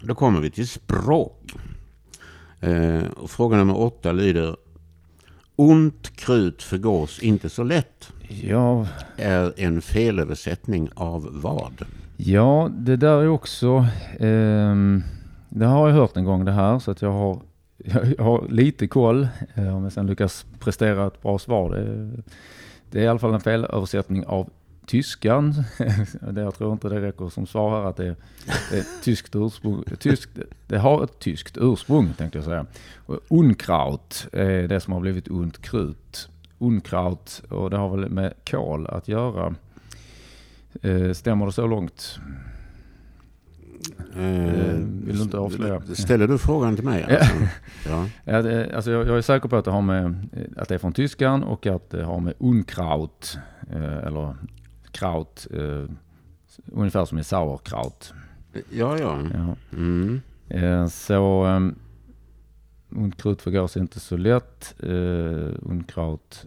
då 0.01 0.15
kommer 0.15 0.39
vi 0.39 0.51
till 0.51 0.67
språk. 0.67 1.55
Eh, 2.59 3.03
och 3.03 3.31
fråga 3.31 3.57
nummer 3.57 3.77
åtta 3.77 4.11
lyder 4.11 4.55
Ont 5.59 6.15
krut 6.15 6.63
förgås 6.63 7.19
inte 7.19 7.49
så 7.49 7.63
lätt. 7.63 8.13
Ja, 8.43 8.87
Är 9.17 9.53
en 9.57 9.81
felöversättning 9.81 10.89
av 10.95 11.27
vad? 11.31 11.85
ja, 12.17 12.69
det 12.71 12.95
där 12.95 13.21
är 13.21 13.27
också... 13.27 13.85
ehm, 14.19 15.03
det 15.49 15.65
har 15.65 15.87
jag 15.89 15.95
hört 15.95 16.17
en 16.17 16.25
gång 16.25 16.45
det 16.45 16.51
här, 16.51 16.79
så 16.79 16.91
att 16.91 17.01
jag 17.01 17.11
har, 17.11 17.41
jag 18.17 18.23
har 18.23 18.47
lite 18.49 18.87
koll. 18.87 19.27
Eh, 19.55 19.75
om 19.75 19.83
jag 19.83 19.91
sen 19.91 20.07
lyckas 20.07 20.45
prestera 20.59 21.07
ett 21.07 21.21
bra 21.21 21.39
svar. 21.39 21.69
Det, 21.69 22.09
det 22.91 22.99
är 22.99 23.03
i 23.03 23.07
alla 23.07 23.19
fall 23.19 23.33
en 23.33 23.39
felöversättning 23.41 24.25
av 24.25 24.49
tyskan. 24.89 25.53
jag 26.35 26.55
tror 26.55 26.71
inte 26.73 26.89
det 26.89 27.01
räcker 27.01 27.29
som 27.29 27.47
svar 27.47 27.81
här 27.81 27.89
att 27.89 27.97
det 27.97 28.05
är, 28.05 28.15
det 28.71 28.77
är 28.77 29.03
tyskt 29.03 29.35
ursprung. 29.35 29.83
Tyskt, 29.99 30.29
det 30.67 30.77
har 30.77 31.03
ett 31.03 31.19
tyskt 31.19 31.57
ursprung 31.61 32.13
tänkte 32.17 32.37
jag 32.37 32.45
säga. 32.45 32.65
Unkraut 33.27 34.27
är 34.31 34.67
det 34.67 34.79
som 34.79 34.93
har 34.93 34.99
blivit 34.99 35.27
ont 35.27 35.61
krut. 35.61 36.29
Unkraut, 36.59 37.43
och 37.49 37.69
det 37.69 37.77
har 37.77 37.97
väl 37.97 38.09
med 38.09 38.33
kol 38.49 38.87
att 38.87 39.07
göra. 39.07 39.55
Eh, 40.81 41.11
stämmer 41.11 41.45
det 41.45 41.51
så 41.51 41.67
långt? 41.67 42.19
Eh, 44.15 44.73
vill 45.05 45.17
du 45.17 45.23
inte 45.23 45.37
avslöja? 45.37 45.81
Ställer 45.81 46.27
du 46.27 46.37
frågan 46.37 46.75
till 46.75 46.85
mig? 46.85 47.03
Alltså? 47.09 47.35
Ja. 47.89 48.05
Ja, 48.23 48.41
det, 48.41 48.75
alltså 48.75 48.91
jag, 48.91 49.07
jag 49.07 49.17
är 49.17 49.21
säker 49.21 49.49
på 49.49 49.55
att 49.55 49.65
det, 49.65 49.71
har 49.71 49.81
med, 49.81 50.05
eh, 50.05 50.41
att 50.57 50.69
det 50.69 50.73
är 50.73 50.79
från 50.79 50.93
tyskan 50.93 51.43
och 51.43 51.67
att 51.67 51.89
det 51.89 52.03
har 52.03 52.19
med 52.19 52.33
Unkraut, 52.37 53.37
eh, 53.71 53.97
eller 53.97 54.35
kraut, 54.91 55.47
eh, 55.51 55.85
ungefär 56.71 57.05
som 57.05 57.17
i 57.19 57.23
sauerkraut. 57.23 58.13
ja, 58.71 58.97
ja. 58.99 59.19
Ja. 59.33 59.55
Mm. 59.77 60.21
Eh, 60.49 60.87
så 60.87 61.45
um, 61.45 61.75
Unkraut 62.89 63.41
förgås 63.41 63.77
inte 63.77 63.99
så 63.99 64.17
lätt. 64.17 64.75
Uh, 64.83 65.49
Unkraut, 65.61 66.45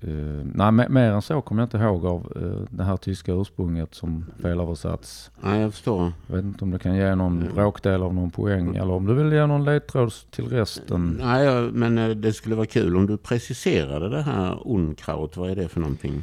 eh, 0.00 0.08
nej 0.54 0.70
me- 0.70 0.88
mer 0.88 1.10
än 1.12 1.22
så 1.22 1.40
kommer 1.40 1.62
jag 1.62 1.66
inte 1.66 1.76
ihåg 1.78 2.06
av 2.06 2.32
eh, 2.36 2.76
det 2.76 2.84
här 2.84 2.96
tyska 2.96 3.32
ursprunget 3.32 3.94
som 3.94 4.24
felöversatts. 4.42 5.30
Ja, 5.42 5.56
jag 5.56 5.72
förstår. 5.72 6.12
Jag 6.26 6.36
vet 6.36 6.44
inte 6.44 6.64
om 6.64 6.70
du 6.70 6.78
kan 6.78 6.96
ge 6.96 7.14
någon 7.14 7.42
Mm. 7.42 7.54
bråkdel 7.54 8.02
av 8.02 8.14
någon 8.14 8.30
poäng 8.30 8.76
eller 8.76 8.90
om 8.90 9.06
du 9.06 9.14
vill 9.14 9.32
ge 9.32 9.46
någon 9.46 9.64
ledtråd 9.64 10.12
till 10.30 10.48
resten. 10.48 11.18
Nej, 11.22 11.70
men 11.72 11.98
eh, 11.98 12.08
det 12.08 12.32
skulle 12.32 12.54
vara 12.54 12.66
kul 12.66 12.96
om 12.96 13.06
du 13.06 13.16
preciserade 13.16 14.08
det 14.08 14.22
här 14.22 14.62
unkraut. 14.68 15.36
Vad 15.36 15.50
är 15.50 15.56
det 15.56 15.68
för 15.68 15.80
någonting? 15.80 16.22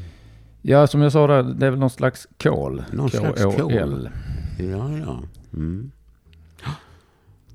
Ja, 0.70 0.88
som 0.88 1.02
jag 1.02 1.12
sa 1.12 1.28
där, 1.28 1.44
det 1.44 1.66
är 1.66 1.70
väl 1.70 1.80
någon 1.80 1.90
slags 1.90 2.28
kol. 2.44 2.84
Någon 2.92 3.10
slags 3.10 3.44
kol. 3.44 3.54
K-O-L. 3.54 4.10
Ja, 4.60 4.92
ja. 4.98 5.24
Mm. 5.54 5.92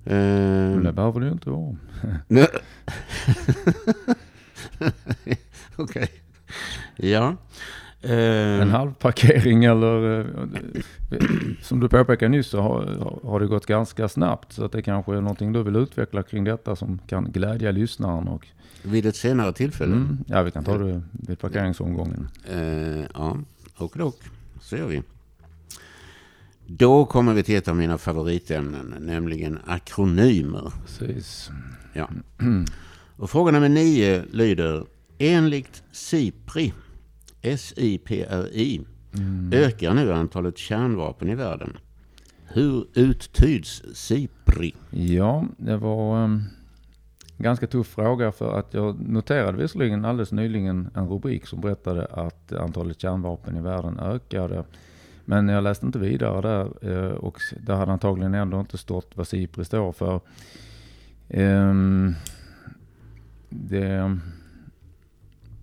Men 0.05 0.77
Eh, 0.77 0.83
det 0.83 0.93
behöver 0.93 1.21
det 1.21 1.27
ju 1.27 1.33
inte 1.33 1.51
vara. 1.51 1.77
Okej. 5.77 6.13
Ja. 6.97 7.37
Eh, 8.03 8.61
En 8.63 8.71
halv 8.71 8.95
parkering 8.95 9.65
eller 9.65 10.21
eh, 10.21 10.27
som 11.63 11.81
du 11.81 11.89
påpekade 11.89 12.29
nyss 12.29 12.47
så 12.47 12.61
har, 12.61 13.19
har 13.25 13.41
det 13.41 13.47
gått 13.47 13.67
ganska 13.67 14.09
snabbt. 14.09 14.53
Så 14.53 14.65
att 14.65 14.73
det 14.73 14.83
kanske 14.83 15.13
är 15.17 15.21
någonting 15.21 15.53
du 15.53 15.63
vill 15.63 15.77
utveckla 15.77 16.23
kring 16.23 16.45
detta 16.45 16.77
som 16.77 16.99
kan 17.07 17.25
glädja 17.33 17.71
lyssnaren. 17.71 18.29
Och, 18.29 18.47
vid 18.83 19.07
ett 19.07 19.17
senare 19.17 19.53
tillfälle. 19.53 19.93
mm, 19.93 20.19
ja, 20.27 20.43
vi 20.43 20.51
kan 20.51 20.65
ta 20.65 20.79
det 20.79 21.03
vid 21.13 21.39
parkeringsomgången. 21.39 22.29
Eh, 22.51 23.05
ja, 23.15 23.37
och 23.77 23.93
dock. 23.97 24.19
Så 24.61 24.77
gör 24.77 24.87
vi. 24.87 25.03
Då 26.67 27.05
kommer 27.05 27.35
vi 27.35 27.43
till 27.43 27.57
ett 27.57 27.69
av 27.69 27.77
mina 27.77 27.99
favoritämnen, 27.99 28.95
nämligen 29.01 29.59
akronymer. 29.67 30.73
Precis. 30.87 31.51
Och 33.17 33.31
fråga 33.31 33.53
nummer 33.53 33.69
nio 33.69 34.25
lyder, 34.33 34.85
enligt 35.19 35.83
SIPRI, 35.93 36.73
S-I-P-R-I, 37.43 38.81
ökar 39.53 39.95
nu 39.95 40.13
antalet 40.13 40.59
kärnvapen 40.59 41.29
i 41.29 41.35
världen. 41.35 41.77
Hur 42.47 42.87
uttyds 42.95 43.83
SIPRI? 43.95 44.75
Ja, 44.91 45.45
det 45.57 45.77
var 45.77 46.25
en 46.25 46.45
ganska 47.39 47.67
tuff 47.67 47.87
fråga 47.87 48.33
för 48.33 48.59
att 48.59 48.75
jag 48.75 49.09
noterade 49.09 49.59
visserligen 49.59 50.05
alldeles 50.05 50.33
nyligen 50.33 50.91
en 50.95 51.09
rubrik 51.09 51.47
som 51.47 51.61
berättade 51.61 52.07
att 52.07 52.53
antalet 52.53 53.01
kärnvapen 53.01 53.57
i 53.57 53.61
världen 53.61 53.99
ökade. 53.99 54.65
Men 55.25 55.49
jag 55.49 55.65
läste 55.65 55.87
inte 55.87 55.99
vidare 55.99 56.41
där 56.41 56.91
eh, 56.91 57.13
och 57.13 57.39
där 57.61 57.75
hade 57.75 57.93
antagligen 57.93 58.35
ändå 58.35 58.61
inte 58.61 58.79
stått 58.79 59.11
vad 59.15 59.29
SIPRI 59.29 59.65
står 59.65 59.93
för. 59.93 60.21
Ehm, 61.29 62.15
det... 63.49 64.19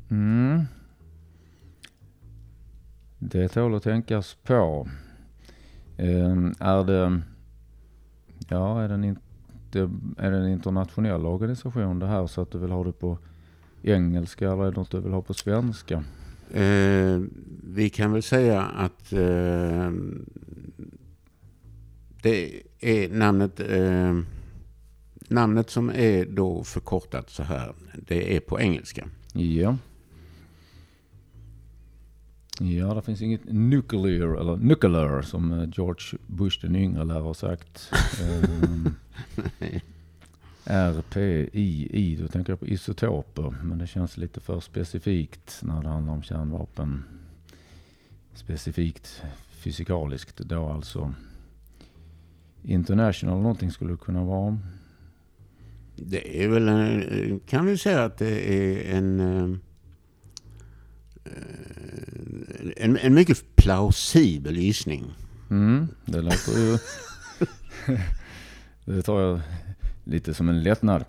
Mm, 0.10 0.66
det 3.20 3.48
tål 3.48 3.76
att 3.76 3.84
tänkas 3.84 4.38
på. 4.44 4.88
Ehm, 5.98 6.54
är 6.60 6.84
det... 6.84 7.22
Ja, 8.48 8.82
är 8.82 8.88
det, 8.88 8.94
en, 8.94 9.18
är 10.18 10.32
det 10.32 10.38
en 10.38 10.48
internationell 10.48 11.26
organisation 11.26 12.00
det 12.00 12.08
här 12.08 12.28
så 12.28 12.42
att 12.42 12.52
du 12.52 12.58
vill 12.58 12.72
ha 12.72 12.84
det 12.84 12.92
på 12.92 13.18
engelska 13.82 14.52
eller 14.52 14.64
är 14.64 14.72
det 14.72 14.78
något 14.78 14.92
du 14.92 15.00
vill 15.00 15.14
ha 15.14 15.22
på 15.22 15.34
svenska? 15.34 16.04
Eh, 16.54 17.22
vi 17.64 17.90
kan 17.90 18.12
väl 18.12 18.24
säga 18.24 18.62
att 18.62 19.14
eh, 19.14 19.92
det 22.22 22.62
är 22.80 23.10
namnet, 23.10 23.60
eh, 23.60 24.20
namnet 25.28 25.70
som 25.70 25.90
är 25.90 26.26
då 26.26 26.64
förkortat 26.64 27.30
så 27.30 27.44
här. 27.44 27.74
Det 28.08 28.36
är 28.36 28.40
på 28.40 28.60
engelska. 28.60 29.10
Ja. 29.34 29.78
Ja, 32.62 32.94
det 32.94 33.02
finns 33.02 33.22
inget 33.22 33.46
nuclear, 33.46 34.42
eller 34.42 34.58
nuclear 34.58 35.22
som 35.22 35.52
eh, 35.52 35.70
George 35.74 36.20
Bush 36.28 36.62
den 36.62 36.76
yngre 36.76 37.04
lär 37.04 37.20
ha 37.20 37.34
sagt. 37.34 37.92
Ehm, 38.22 38.96
RPII, 40.64 42.18
då 42.22 42.28
tänker 42.28 42.52
jag 42.52 42.60
på 42.60 42.68
isotoper. 42.68 43.56
Men 43.64 43.78
det 43.78 43.88
känns 43.88 44.18
lite 44.18 44.40
för 44.40 44.60
specifikt 44.60 45.60
när 45.64 45.84
det 45.84 45.90
handlar 45.90 46.14
om 46.14 46.24
kärnvapen. 46.24 47.04
Specifikt 48.34 49.24
fysikaliskt 49.52 50.38
då 50.38 50.66
alltså. 50.66 51.14
International 52.64 53.42
någonting 53.42 53.72
skulle 53.72 53.92
det 53.92 53.98
kunna 53.98 54.24
vara. 54.24 54.60
Det 55.96 56.44
är 56.44 56.48
väl, 56.48 56.68
en, 56.68 57.40
kan 57.40 57.66
vi 57.66 57.78
säga 57.78 58.04
att 58.04 58.18
det 58.18 58.54
är 58.54 58.98
en, 58.98 59.20
eh, 59.20 59.58
en, 62.78 62.98
en 62.98 63.14
mycket 63.14 63.56
plausibel 63.56 64.58
gissning. 64.58 65.14
Mm, 65.50 65.88
det 66.06 66.22
låter 66.22 66.52
ju... 66.60 66.78
det 68.86 69.02
tar 69.02 69.22
jag 69.22 69.42
lite 70.04 70.34
som 70.34 70.50
en 70.50 70.64
lättnad. 70.64 71.06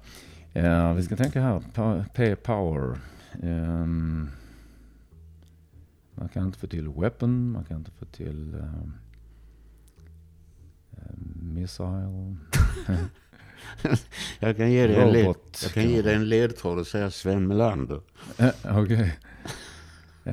Ja, 0.53 0.93
vi 0.93 1.03
ska 1.03 1.17
tänka 1.17 1.43
här. 1.43 2.05
P-power. 2.15 2.99
Ehm, 3.43 4.31
man 6.15 6.29
kan 6.29 6.47
inte 6.47 6.59
få 6.59 6.67
till 6.67 6.89
weapon. 6.89 7.53
Man 7.53 7.65
kan 7.65 7.77
inte 7.77 7.91
få 7.91 8.05
till 8.05 8.55
um, 8.55 8.95
missile. 11.55 12.37
Jag 14.41 14.57
kan 14.57 14.73
ge 14.73 14.87
dig 14.87 14.97
en, 14.97 15.13
led, 15.13 15.35
jag 15.63 15.73
kan 15.73 15.89
ge 15.89 16.03
dig 16.03 16.15
en 16.15 16.29
ledtråd 16.29 16.79
och 16.79 16.87
säga 16.87 17.11
Sven 17.11 17.47
Melander. 17.47 18.01
Eh, 18.39 18.79
Okej. 18.79 19.01
Eh, 19.01 19.11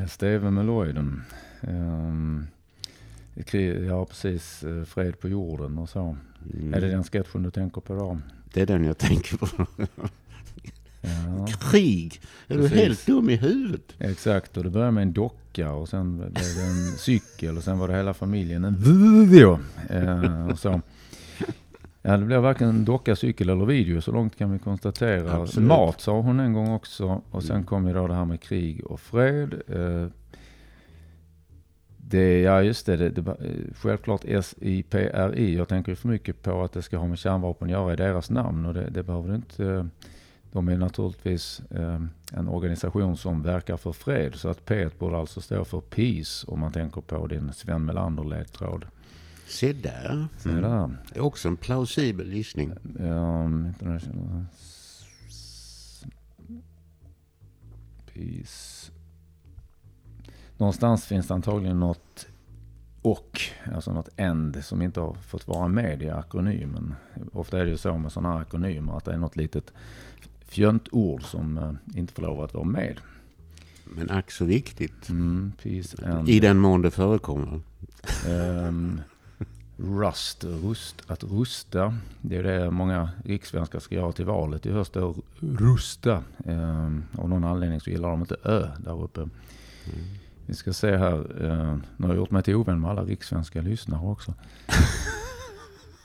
Steve 0.07 0.51
Meloiden. 0.51 1.23
Um, 1.61 2.47
ja, 3.87 4.05
precis. 4.05 4.63
eh, 4.63 4.83
Fred 4.83 5.19
på 5.19 5.29
jorden 5.29 5.77
och 5.77 5.89
så. 5.89 6.17
Mm. 6.53 6.73
Är 6.73 6.81
det 6.81 6.87
den 6.87 7.03
sketchen 7.03 7.43
du 7.43 7.51
tänker 7.51 7.81
på 7.81 7.95
då? 7.95 8.19
Det 8.53 8.61
är 8.61 8.65
den 8.65 8.83
jag 8.83 8.97
tänker 8.97 9.37
på. 9.37 9.47
Ja. 11.01 11.47
krig. 11.71 12.21
Är 12.47 12.55
du 12.55 12.61
Precis. 12.61 12.77
helt 12.77 13.05
dum 13.05 13.29
i 13.29 13.35
huvudet? 13.35 13.95
Exakt, 13.99 14.57
och 14.57 14.63
det 14.63 14.69
började 14.69 14.91
med 14.91 15.01
en 15.01 15.13
docka 15.13 15.71
och 15.71 15.89
sen 15.89 16.17
blev 16.17 16.33
det 16.33 16.63
en 16.63 16.97
cykel 16.97 17.57
och 17.57 17.63
sen 17.63 17.77
var 17.79 17.87
det 17.87 17.95
hela 17.95 18.13
familjen 18.13 18.63
en 18.65 18.75
video. 18.75 19.59
Eh, 19.89 20.47
och 20.47 20.59
så. 20.59 20.81
Ja, 22.01 22.17
det 22.17 22.25
blev 22.25 22.41
varken 22.41 22.69
en 22.69 22.85
docka, 22.85 23.15
cykel 23.15 23.49
eller 23.49 23.65
video, 23.65 24.01
så 24.01 24.11
långt 24.11 24.35
kan 24.35 24.51
vi 24.51 24.59
konstatera. 24.59 25.33
Absolut. 25.33 25.67
Mat 25.67 26.01
sa 26.01 26.21
hon 26.21 26.39
en 26.39 26.53
gång 26.53 26.71
också 26.73 27.21
och 27.31 27.43
sen 27.43 27.63
kom 27.63 27.87
ju 27.87 27.93
då 27.93 28.07
det 28.07 28.13
här 28.13 28.25
med 28.25 28.41
krig 28.41 28.85
och 28.85 28.99
fred. 28.99 29.53
Eh, 29.67 30.07
det, 31.97 32.41
ja 32.41 32.61
just 32.61 32.85
det, 32.85 32.97
det, 32.97 33.09
det 33.09 33.21
eh, 33.31 33.73
självklart 33.75 34.21
SIPRI. 34.41 35.55
Jag 35.55 35.67
tänker 35.67 35.95
för 35.95 36.07
mycket 36.07 36.43
på 36.43 36.63
att 36.63 36.71
det 36.73 36.81
ska 36.81 36.97
ha 36.97 37.07
med 37.07 37.17
kärnvapen 37.19 37.67
att 37.67 37.71
göra 37.71 37.93
i 37.93 37.95
deras 37.95 38.29
namn 38.29 38.65
och 38.65 38.73
det, 38.73 38.89
det 38.89 39.03
behöver 39.03 39.35
inte. 39.35 39.65
eh, 39.65 39.85
De 40.51 40.67
är 40.67 40.77
naturligtvis 40.77 41.61
en 42.33 42.47
organisation 42.47 43.17
som 43.17 43.43
verkar 43.43 43.77
för 43.77 43.91
fred. 43.91 44.35
Så 44.35 44.49
att 44.49 44.65
P 44.65 44.89
borde 44.99 45.17
alltså 45.17 45.41
stå 45.41 45.65
för 45.65 45.81
Peace 45.81 46.47
om 46.47 46.59
man 46.59 46.71
tänker 46.71 47.01
på 47.01 47.27
din 47.27 47.53
Sven 47.53 47.85
Melander-ledtråd. 47.85 48.85
Se 49.47 49.73
där. 49.73 50.27
Det 50.43 50.61
där. 50.61 50.97
Det 51.13 51.19
är 51.19 51.23
också 51.23 51.47
en 51.47 51.57
plausibel 51.57 52.33
gissning. 52.33 52.73
Um, 52.99 53.73
Peace. 58.13 58.91
Någonstans 60.57 61.05
finns 61.05 61.27
det 61.27 61.33
antagligen 61.33 61.79
något 61.79 62.27
och, 63.01 63.41
alltså 63.73 63.93
något 63.93 64.09
end 64.15 64.65
som 64.65 64.81
inte 64.81 64.99
har 64.99 65.13
fått 65.13 65.47
vara 65.47 65.67
med 65.67 66.01
i 66.01 66.09
akronymen. 66.09 66.95
Ofta 67.33 67.59
är 67.59 67.65
det 67.65 67.71
ju 67.71 67.77
så 67.77 67.97
med 67.97 68.11
sådana 68.11 68.33
här 68.33 68.41
akronymer 68.41 68.97
att 68.97 69.05
det 69.05 69.13
är 69.13 69.17
något 69.17 69.35
litet 69.35 69.73
fjöntord 70.45 71.23
som 71.23 71.57
eh, 71.57 71.99
inte 71.99 72.13
får 72.13 72.21
lov 72.21 72.41
att 72.41 72.53
vara 72.53 72.65
med. 72.65 72.99
Men 73.83 74.11
ack 74.11 74.31
så 74.31 74.45
viktigt. 74.45 75.09
Mm, 75.09 75.51
I 76.27 76.39
den 76.39 76.57
mån 76.57 76.81
det 76.81 76.91
förekommer. 76.91 77.59
Ehm, 78.27 79.01
rust, 79.77 80.43
rust, 80.43 81.03
att 81.07 81.23
rusta. 81.23 81.97
Det 82.21 82.37
är 82.37 82.43
det 82.43 82.71
många 82.71 83.09
rikssvenskar 83.25 83.79
ska 83.79 83.95
göra 83.95 84.11
till 84.11 84.25
valet 84.25 84.65
i 84.65 84.71
höst. 84.71 84.97
Rusta. 85.39 86.23
Um, 86.45 87.03
av 87.17 87.29
någon 87.29 87.43
anledning 87.43 87.79
så 87.79 87.89
gillar 87.89 88.09
de 88.09 88.19
inte 88.21 88.35
ö 88.43 88.67
där 88.79 89.03
uppe. 89.03 89.29
Vi 90.45 90.53
ska 90.53 90.73
se 90.73 90.97
här. 90.97 91.43
Uh, 91.43 91.77
nu 91.97 92.07
har 92.07 92.09
jag 92.09 92.15
gjort 92.17 92.31
mig 92.31 92.43
till 92.43 92.55
ovän 92.55 92.81
med 92.81 92.89
alla 92.91 93.03
rikssvenska 93.03 93.61
lyssnare 93.61 94.07
också. 94.07 94.33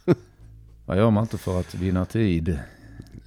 Vad 0.87 0.97
gör 0.97 1.11
man 1.11 1.25
inte 1.25 1.39
för 1.39 1.61
att 1.61 1.75
vinna 1.75 2.05
tid? 2.05 2.59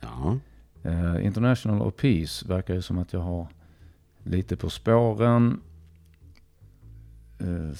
Ja, 0.01 0.37
Eh, 0.83 1.25
International 1.25 1.81
och 1.81 1.97
Peace 1.97 2.47
verkar 2.47 2.73
ju 2.73 2.81
som 2.81 2.97
att 2.97 3.13
jag 3.13 3.19
har 3.19 3.47
lite 4.23 4.55
på 4.55 4.69
spåren. 4.69 5.61
Eh, 7.39 7.75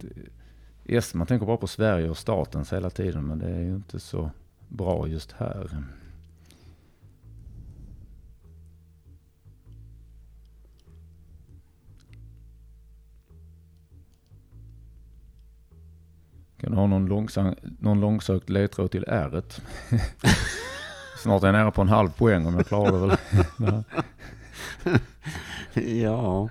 det- 0.00 0.30
yes, 0.88 1.14
man 1.14 1.26
tänker 1.26 1.46
bara 1.46 1.56
på 1.56 1.66
Sverige 1.66 2.10
och 2.10 2.18
statens 2.18 2.72
hela 2.72 2.90
tiden 2.90 3.26
men 3.26 3.38
det 3.38 3.50
är 3.50 3.60
ju 3.60 3.74
inte 3.74 4.00
så 4.00 4.30
bra 4.68 5.08
just 5.08 5.32
här. 5.32 5.84
Kan 16.60 16.70
du 16.70 16.76
ha 16.76 16.86
någon, 16.86 17.06
långsam, 17.06 17.54
någon 17.78 18.00
långsökt 18.00 18.50
ledtråd 18.50 18.90
till 18.90 19.04
r 19.08 19.42
Snart 21.22 21.42
är 21.42 21.46
jag 21.46 21.52
nära 21.52 21.70
på 21.70 21.82
en 21.82 21.88
halv 21.88 22.10
poäng 22.10 22.46
om 22.46 22.54
jag 22.54 22.66
klarar 22.66 22.92
det 22.92 22.98
väl. 22.98 23.84
ja, 26.02 26.48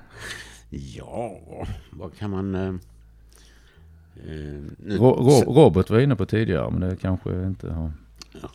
ja, 0.69 1.39
vad 1.91 2.17
kan 2.17 2.31
man... 2.31 2.55
Eh, 2.55 2.73
Eh, 4.28 4.34
nu, 4.78 4.97
Ro, 4.97 5.10
ro, 5.10 5.54
Robert 5.54 5.89
var 5.89 5.99
inne 5.99 6.15
på 6.15 6.25
tidigare 6.25 6.71
men 6.71 6.89
det 6.89 6.95
kanske 6.95 7.43
inte 7.45 7.71
har... 7.71 7.91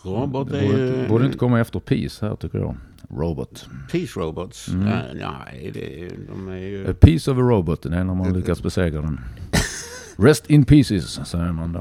Robot 0.05 0.51
det 0.51 0.59
är 0.61 0.67
borde, 0.67 0.79
ju... 0.79 0.89
inte, 0.89 1.09
borde 1.09 1.27
inte 1.27 1.39
komma 1.39 1.61
efter 1.61 1.81
Peace 1.81 2.27
här 2.27 2.37
tycker 2.37 2.59
jag. 2.59 2.77
Robot. 3.11 3.67
Peace 3.93 4.21
Robots. 4.21 4.69
Mm. 4.69 4.85
Nej, 5.15 5.71
det, 5.75 6.05
är- 6.05 6.13
de 6.33 6.49
är 6.49 6.57
ju... 6.57 6.91
A 6.91 6.95
piece 7.01 7.31
of 7.31 7.39
a 7.39 7.41
robot, 7.41 7.83
det 7.83 7.89
är 7.97 8.05
när 8.05 8.15
man 8.15 8.33
lyckas 8.33 8.63
besegra 8.63 9.01
den. 9.03 9.21
Rest 10.17 10.51
in 10.51 10.65
pieces 10.65 11.29
säger 11.29 11.53
man 11.53 11.73
då. 11.73 11.79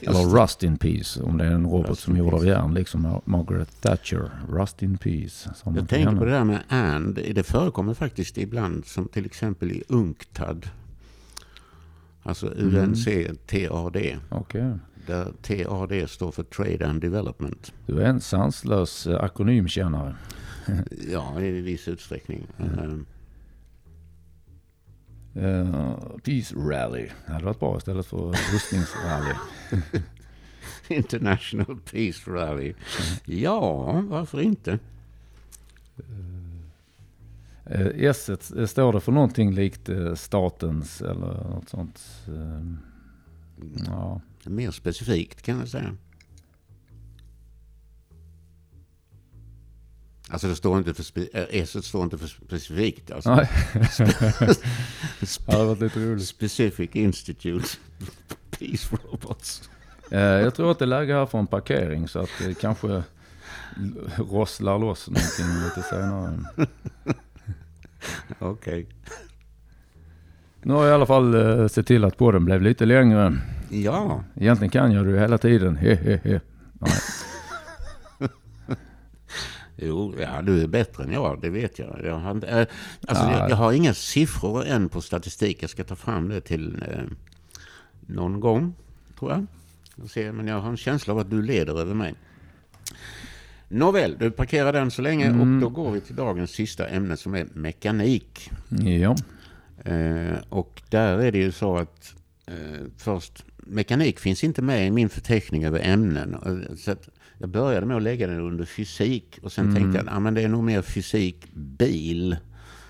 Eller 0.00 0.40
rust 0.42 0.62
in 0.62 0.76
peace 0.76 1.22
om 1.22 1.38
det 1.38 1.44
är 1.44 1.50
en 1.50 1.64
robot 1.66 1.90
Rust 1.90 2.02
som 2.02 2.12
in 2.16 2.20
är 2.20 2.24
gjord 2.24 2.34
av 2.34 2.46
järn. 2.46 2.74
Liksom 2.74 3.06
Mar- 3.06 3.20
Margaret 3.24 3.80
Thatcher. 3.80 4.30
Rust 4.48 4.82
in 4.82 4.98
peace. 4.98 5.50
Jag 5.64 5.88
tänker 5.88 6.16
på 6.16 6.24
det 6.24 6.30
där 6.30 6.44
med 6.44 6.58
and. 6.68 7.14
Det 7.34 7.42
förekommer 7.42 7.94
faktiskt 7.94 8.38
ibland 8.38 8.84
som 8.86 9.08
till 9.08 9.26
exempel 9.26 9.70
i 9.72 9.82
UNCTAD. 9.88 10.66
Alltså 12.22 12.46
UNCTAD. 12.46 14.18
Okej. 14.28 14.72
Där 15.06 15.32
TAD 15.42 16.10
står 16.10 16.32
för 16.32 16.42
Trade 16.42 16.88
and 16.88 17.00
Development. 17.00 17.72
Du 17.86 18.00
är 18.00 18.04
en 18.06 18.20
sanslös 18.20 19.06
eh, 19.06 19.24
akronymkännare. 19.24 20.16
Ja, 21.12 21.40
i 21.40 21.50
viss 21.50 21.88
utsträckning. 21.88 22.46
Eh, 22.58 22.94
Uh, 25.36 26.16
peace 26.24 26.54
rally. 26.54 27.08
Det 27.26 27.32
hade 27.32 27.44
varit 27.44 27.60
bra 27.60 27.76
istället 27.76 28.06
för 28.06 28.52
rustningsrally. 28.52 29.34
International 30.88 31.78
Peace 31.90 32.30
Rally. 32.30 32.74
Ja, 33.24 33.92
varför 34.08 34.40
inte? 34.40 34.78
Uh, 37.74 38.04
S 38.04 38.28
eh, 38.28 38.66
står 38.66 38.92
det 38.92 39.00
för 39.00 39.12
någonting 39.12 39.54
likt 39.54 39.88
eh, 39.88 40.14
statens 40.14 41.00
eller 41.00 41.48
något 41.50 41.68
sånt. 41.68 42.00
eh, 42.28 42.64
ja. 43.86 44.20
Mer 44.44 44.70
specifikt 44.70 45.42
kan 45.42 45.58
jag 45.58 45.68
säga. 45.68 45.96
Alltså 50.28 50.48
det 50.48 50.56
står 50.56 50.78
inte 50.78 50.94
för 50.94 51.02
spe- 51.02 51.46
S 51.50 51.84
står 51.86 52.04
inte 52.04 52.18
för 52.18 52.26
specifikt. 52.26 53.10
Alltså 53.10 53.34
Nej. 53.34 53.48
roligt. 55.96 56.26
Specific 56.28 56.90
Institute 56.92 57.66
Peace 58.50 58.96
Robots. 59.10 59.70
Eh, 60.10 60.20
jag 60.20 60.54
tror 60.54 60.70
att 60.70 60.78
det 60.78 60.86
läge 60.86 61.14
här 61.14 61.26
för 61.26 61.38
en 61.38 61.46
parkering 61.46 62.08
så 62.08 62.18
att 62.18 62.30
det 62.38 62.60
kanske 62.60 63.02
rosslar 64.16 64.78
loss 64.78 65.08
någonting 65.08 65.64
lite 65.64 65.82
senare. 65.82 66.38
Okej. 68.38 68.86
Nu 70.62 70.72
har 70.74 70.84
jag 70.84 70.90
i 70.90 70.94
alla 70.94 71.06
fall 71.06 71.34
eh, 71.34 71.66
sett 71.68 71.86
till 71.86 72.04
att 72.04 72.16
podden 72.16 72.44
blev 72.44 72.62
lite 72.62 72.86
längre. 72.86 73.38
Ja, 73.70 74.24
Egentligen 74.36 74.70
kan 74.70 74.92
jag 74.92 75.06
det 75.06 75.20
hela 75.20 75.38
tiden. 75.38 75.76
He, 75.76 75.94
he, 75.94 76.20
he. 76.24 76.40
Jo, 79.82 80.14
ja, 80.20 80.42
du 80.42 80.62
är 80.62 80.66
bättre 80.66 81.04
än 81.04 81.12
jag, 81.12 81.38
det 81.40 81.50
vet 81.50 81.78
jag. 81.78 82.00
Jag 82.04 82.18
har, 82.18 82.30
inte- 82.30 82.46
eh, 82.48 82.66
alltså, 83.08 83.24
Ja. 83.24 83.38
jag, 83.38 83.50
jag 83.50 83.56
har 83.56 83.72
inga 83.72 83.94
siffror 83.94 84.64
än 84.66 84.88
på 84.88 85.00
statistik. 85.00 85.62
Jag 85.62 85.70
ska 85.70 85.84
ta 85.84 85.96
fram 85.96 86.28
det 86.28 86.40
till 86.40 86.82
eh, 86.88 87.02
någon 88.06 88.40
gång, 88.40 88.74
tror 89.18 89.30
jag. 89.30 89.46
Jag 89.96 90.10
ser, 90.10 90.32
men 90.32 90.46
jag 90.46 90.60
har 90.60 90.70
en 90.70 90.76
känsla 90.76 91.12
av 91.14 91.18
att 91.18 91.30
du 91.30 91.42
leder 91.42 91.80
över 91.80 91.94
mig. 91.94 92.14
Nåväl, 93.72 94.16
du 94.18 94.30
parkerar 94.30 94.72
den 94.72 94.90
så 94.90 95.02
länge 95.02 95.26
Mm. 95.26 95.40
och 95.40 95.60
då 95.60 95.68
går 95.68 95.90
vi 95.92 96.00
till 96.00 96.16
dagens 96.16 96.50
sista 96.50 96.88
ämne 96.88 97.16
som 97.16 97.34
är 97.34 97.46
mekanik. 97.54 98.50
Ja. 98.68 99.16
Eh, 99.84 100.38
och 100.48 100.82
där 100.88 101.18
är 101.18 101.32
det 101.32 101.38
ju 101.38 101.52
så 101.52 101.76
att 101.76 102.14
eh, 102.46 102.54
först, 102.96 103.44
mekanik 103.56 104.18
finns 104.18 104.44
inte 104.44 104.62
med 104.62 104.86
i 104.86 104.90
min 104.90 105.08
förteckning 105.08 105.64
över 105.64 105.80
ämnen. 105.84 106.34
Och, 106.34 106.78
Så 106.78 106.94
jag 107.38 107.48
började 107.48 107.86
med 107.86 107.96
att 107.96 108.02
lägga 108.02 108.26
den 108.26 108.40
under 108.40 108.64
fysik 108.64 109.38
och 109.42 109.52
sen 109.52 109.74
tänkte 109.74 109.98
jag 109.98 110.08
att 110.08 110.26
ah, 110.26 110.30
det 110.30 110.42
är 110.42 110.48
nog 110.48 110.64
mer 110.64 110.82
fysik, 110.82 111.46
bil. 111.54 112.36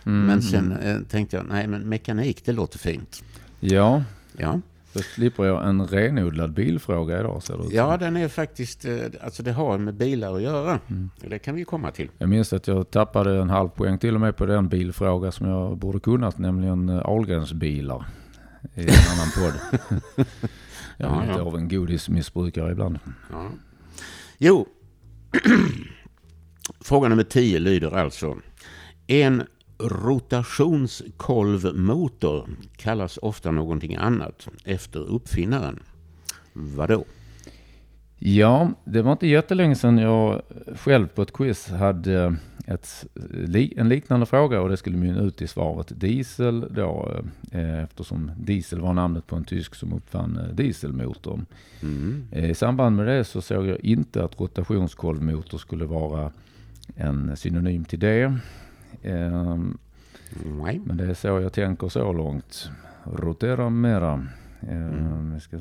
Men 0.04 0.42
sen 0.42 0.72
eh, 0.72 1.00
tänkte 1.00 1.36
jag, 1.36 1.46
nej 1.48 1.66
men 1.66 1.88
mekanik 1.88 2.44
det 2.44 2.52
låter 2.52 2.78
fint. 2.78 3.22
ja, 3.60 4.04
Ja, 4.36 4.60
då 4.92 5.00
slipper 5.00 5.44
jag 5.44 5.68
en 5.68 5.86
renodlad 5.86 6.52
bilfråga 6.52 7.20
idag 7.20 7.42
ser 7.42 7.56
det 7.56 7.64
ut 7.64 7.72
ja 7.72 7.96
den 7.96 8.16
är 8.16 8.28
faktiskt, 8.28 8.84
eh, 8.84 8.98
alltså 9.20 9.42
det 9.42 9.52
har 9.52 9.78
med 9.78 9.94
bilar 9.94 10.36
att 10.36 10.42
göra. 10.42 10.80
Det 11.20 11.38
kan 11.38 11.54
vi 11.54 11.64
komma 11.64 11.90
till. 11.90 12.10
Jag 12.18 12.28
minns 12.28 12.52
att 12.52 12.66
jag 12.66 12.90
tappade 12.90 13.40
en 13.40 13.50
halv 13.50 13.68
poäng 13.68 13.98
till 13.98 14.14
och 14.14 14.20
med 14.20 14.36
på 14.36 14.46
den 14.46 14.68
bilfråga 14.68 15.32
som 15.32 15.48
jag 15.48 15.78
borde 15.78 16.00
kunnat, 16.00 16.38
nämligen 16.38 16.88
eh, 16.88 17.02
Ahlgrens 17.04 17.52
bilar. 17.52 18.04
I 18.74 18.80
en 18.80 18.88
annan 18.88 19.30
podd. 19.36 19.84
jag 20.96 21.16
är 21.16 21.26
lite 21.26 21.38
ja. 21.38 21.44
av 21.44 21.56
en 21.56 21.68
godismissbrukare 21.68 22.72
ibland. 22.72 22.98
Ja. 23.30 23.50
Jo, 24.38 24.66
fråga 26.80 27.08
nummer 27.08 27.24
10 27.24 27.58
lyder 27.58 27.96
alltså. 27.96 28.36
En 29.06 29.42
rotationskolvmotor 29.82 32.48
kallas 32.76 33.18
ofta 33.22 33.50
någonting 33.50 33.96
annat 33.96 34.48
efter 34.64 35.00
uppfinnaren. 35.00 35.78
Vadå? 36.52 37.04
Ja, 38.18 38.70
det 38.84 39.02
var 39.02 39.12
inte 39.12 39.26
jättelänge 39.26 39.74
sedan 39.74 39.98
jag 39.98 40.42
själv 40.76 41.06
på 41.06 41.22
ett 41.22 41.32
quiz 41.32 41.68
hade 41.68 42.36
ett, 42.66 43.06
en 43.76 43.88
liknande 43.88 44.26
fråga 44.26 44.60
och 44.60 44.68
det 44.68 44.76
skulle 44.76 44.96
mynna 44.96 45.20
ut 45.20 45.42
i 45.42 45.46
svaret 45.46 46.00
diesel 46.00 46.66
då 46.70 47.22
eh, 47.52 47.82
eftersom 47.82 48.30
diesel 48.36 48.80
var 48.80 48.92
namnet 48.92 49.26
på 49.26 49.36
en 49.36 49.44
tysk 49.44 49.74
som 49.74 49.92
uppfann 49.92 50.36
eh, 50.36 50.54
dieselmotorn. 50.54 51.46
Mm. 51.82 52.24
I 52.32 52.54
samband 52.54 52.96
med 52.96 53.06
det 53.06 53.24
så 53.24 53.42
såg 53.42 53.66
jag 53.66 53.80
inte 53.80 54.24
att 54.24 54.40
rotationskolvmotor 54.40 55.58
skulle 55.58 55.84
vara 55.84 56.32
en 56.96 57.36
synonym 57.36 57.84
till 57.84 58.00
det. 58.00 58.38
Nej. 59.02 60.80
Men 60.84 60.96
det 60.96 61.04
är 61.04 61.14
så 61.14 61.28
jag 61.28 61.52
tänker 61.52 61.88
så 61.88 62.12
långt. 62.12 62.70
Rotera 63.04 63.70
mera. 63.70 64.26
Ehm, 64.60 64.88
mm. 64.88 65.40
Ska, 65.40 65.60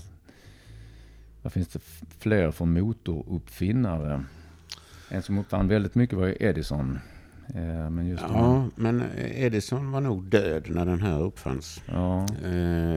vad 1.42 1.54
finns 1.54 1.68
det 1.68 1.80
fler 2.20 2.52
för 2.52 2.66
motoruppfinnare? 2.66 4.24
En 5.10 5.22
som 5.22 5.38
uppfann 5.38 5.68
väldigt 5.68 5.96
mycket 5.96 6.18
var 6.18 6.44
Edison. 6.44 7.00
Ehm, 7.56 7.96
men 7.96 8.08
just 8.08 8.24
ja, 8.30 8.66
men 8.76 9.04
Edison 9.18 9.92
var 9.92 10.02
nog 10.02 10.24
död 10.24 10.66
när 10.70 10.86
den 10.86 11.02
här 11.02 11.22
uppfanns. 11.22 11.82
Ja. 11.86 12.26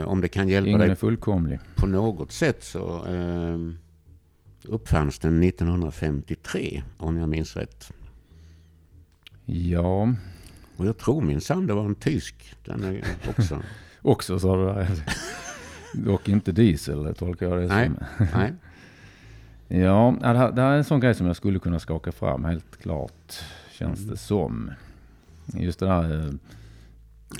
om 0.06 0.20
det 0.20 0.28
kan 0.28 0.48
hjälpa 0.48 0.68
Ingen 0.68 0.80
dig 0.80 0.90
är 0.90 0.94
fullkomlig. 0.94 1.60
på 1.76 1.86
något 1.86 2.32
sätt 2.32 2.64
så 2.64 3.06
uppfanns 4.64 5.18
den 5.18 5.42
1953 5.42 6.82
om 6.96 7.16
jag 7.16 7.28
minns 7.28 7.56
rätt. 7.56 7.92
Ja. 9.44 10.14
Och 10.82 10.88
jag 10.88 10.98
tror 10.98 11.22
minsann 11.22 11.66
det 11.66 11.74
var 11.74 11.84
en 11.84 11.94
tysk. 11.94 12.54
Den 12.64 12.84
är 12.84 13.04
också. 13.28 13.62
också 14.02 14.38
sa 14.38 14.56
du. 14.56 14.86
Dock 16.04 16.28
inte 16.28 16.52
diesel 16.52 17.14
tolkar 17.14 17.46
jag 17.46 17.58
det 17.58 17.66
nej, 17.66 17.86
som. 17.86 18.26
nej. 18.34 18.52
Ja, 19.82 20.16
det 20.20 20.26
här, 20.26 20.52
det 20.52 20.62
här 20.62 20.72
är 20.72 20.76
en 20.76 20.84
sån 20.84 21.00
grej 21.00 21.14
som 21.14 21.26
jag 21.26 21.36
skulle 21.36 21.58
kunna 21.58 21.78
skaka 21.78 22.12
fram 22.12 22.44
helt 22.44 22.76
klart. 22.82 23.32
Känns 23.70 23.98
mm. 23.98 24.10
det 24.10 24.16
som. 24.16 24.70
Just 25.54 25.78
det 25.78 25.86
där 25.86 26.26
eh, 26.26 26.32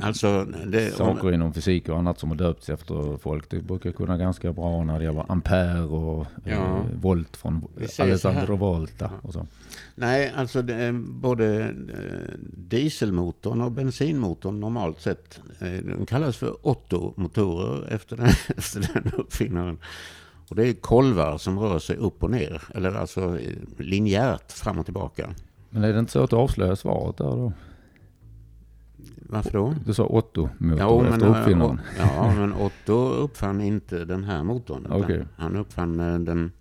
Alltså, 0.00 0.44
det, 0.66 0.90
saker 0.90 1.28
om... 1.28 1.34
inom 1.34 1.54
fysik 1.54 1.88
och 1.88 1.98
annat 1.98 2.18
som 2.18 2.28
har 2.28 2.36
döpts 2.36 2.68
efter 2.68 3.16
folk. 3.16 3.50
Det 3.50 3.60
brukar 3.60 3.92
kunna 3.92 4.16
ganska 4.16 4.52
bra 4.52 4.84
när 4.84 4.98
det 4.98 5.04
gäller 5.04 5.24
ampere 5.28 5.82
och 5.82 6.26
ja. 6.44 6.52
eh, 6.52 6.84
volt 7.00 7.36
från 7.36 7.68
Alessandro 7.98 8.56
Volta. 8.56 9.10
Och 9.22 9.32
så. 9.32 9.46
Nej, 9.94 10.32
alltså 10.36 10.62
det, 10.62 10.92
både 11.08 11.60
eh, 11.64 12.38
dieselmotorn 12.56 13.60
och 13.60 13.72
bensinmotorn 13.72 14.60
normalt 14.60 15.00
sett, 15.00 15.40
eh, 15.60 15.72
de 15.72 16.06
kallas 16.06 16.36
för 16.36 16.66
Otto-motorer 16.66 17.94
efter 17.94 18.16
den, 18.16 18.26
efter 18.56 18.90
den 18.94 19.12
uppfinnaren. 19.16 19.78
Och 20.48 20.56
det 20.56 20.68
är 20.68 20.72
kolvar 20.72 21.38
som 21.38 21.58
rör 21.58 21.78
sig 21.78 21.96
upp 21.96 22.22
och 22.22 22.30
ner, 22.30 22.62
eller 22.74 22.94
alltså 22.94 23.38
eh, 23.38 23.56
linjärt 23.78 24.52
fram 24.52 24.78
och 24.78 24.84
tillbaka. 24.84 25.34
Men 25.70 25.84
är 25.84 25.92
det 25.92 25.98
inte 25.98 26.12
så 26.12 26.24
att 26.24 26.30
du 26.30 26.36
avslöjar 26.36 26.74
svaret 26.74 27.16
där 27.16 27.24
då? 27.24 27.52
Varför 29.32 29.52
då? 29.52 29.74
Du 29.86 29.94
sa 29.94 30.06
Otto-motor 30.06 30.78
ja, 30.78 31.14
efter 31.14 31.26
uppfinnaren. 31.26 31.80
Ja, 31.98 32.34
men 32.34 32.52
Otto 32.54 33.08
uppfann 33.08 33.60
inte 33.60 34.04
den 34.04 34.24
här 34.24 34.42
motorn. 34.42 34.92
Okay. 34.92 35.22
Han 35.36 35.56
uppfann 35.56 36.00
eh, 36.00 36.18
den, 36.18 36.52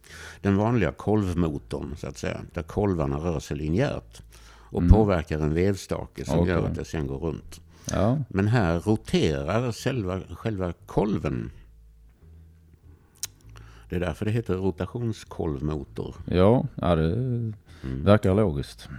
den 0.41 0.57
vanliga 0.57 0.91
kolvmotorn, 0.91 1.95
så 1.97 2.07
att 2.07 2.17
säga. 2.17 2.41
Där 2.53 2.61
kolvarna 2.61 3.17
rör 3.17 3.39
sig 3.39 3.57
linjärt. 3.57 4.21
Och 4.51 4.81
mm. 4.81 4.91
påverkar 4.91 5.39
en 5.39 5.53
vevstake 5.53 6.25
som 6.25 6.39
okay. 6.39 6.53
gör 6.53 6.65
att 6.65 6.75
det 6.75 6.85
sen 6.85 7.07
går 7.07 7.17
runt. 7.17 7.61
Ja. 7.91 8.17
Men 8.29 8.47
här 8.47 8.79
roterar 8.79 9.71
själva, 9.71 10.21
själva 10.29 10.73
kolven. 10.85 11.51
Det 13.89 13.95
är 13.95 13.99
därför 13.99 14.25
det 14.25 14.31
heter 14.31 14.53
rotationskolvmotor. 14.53 16.15
Ja, 16.25 16.65
ja 16.75 16.95
det 16.95 17.13
mm. 17.13 17.53
verkar 18.03 18.35
logiskt. 18.35 18.89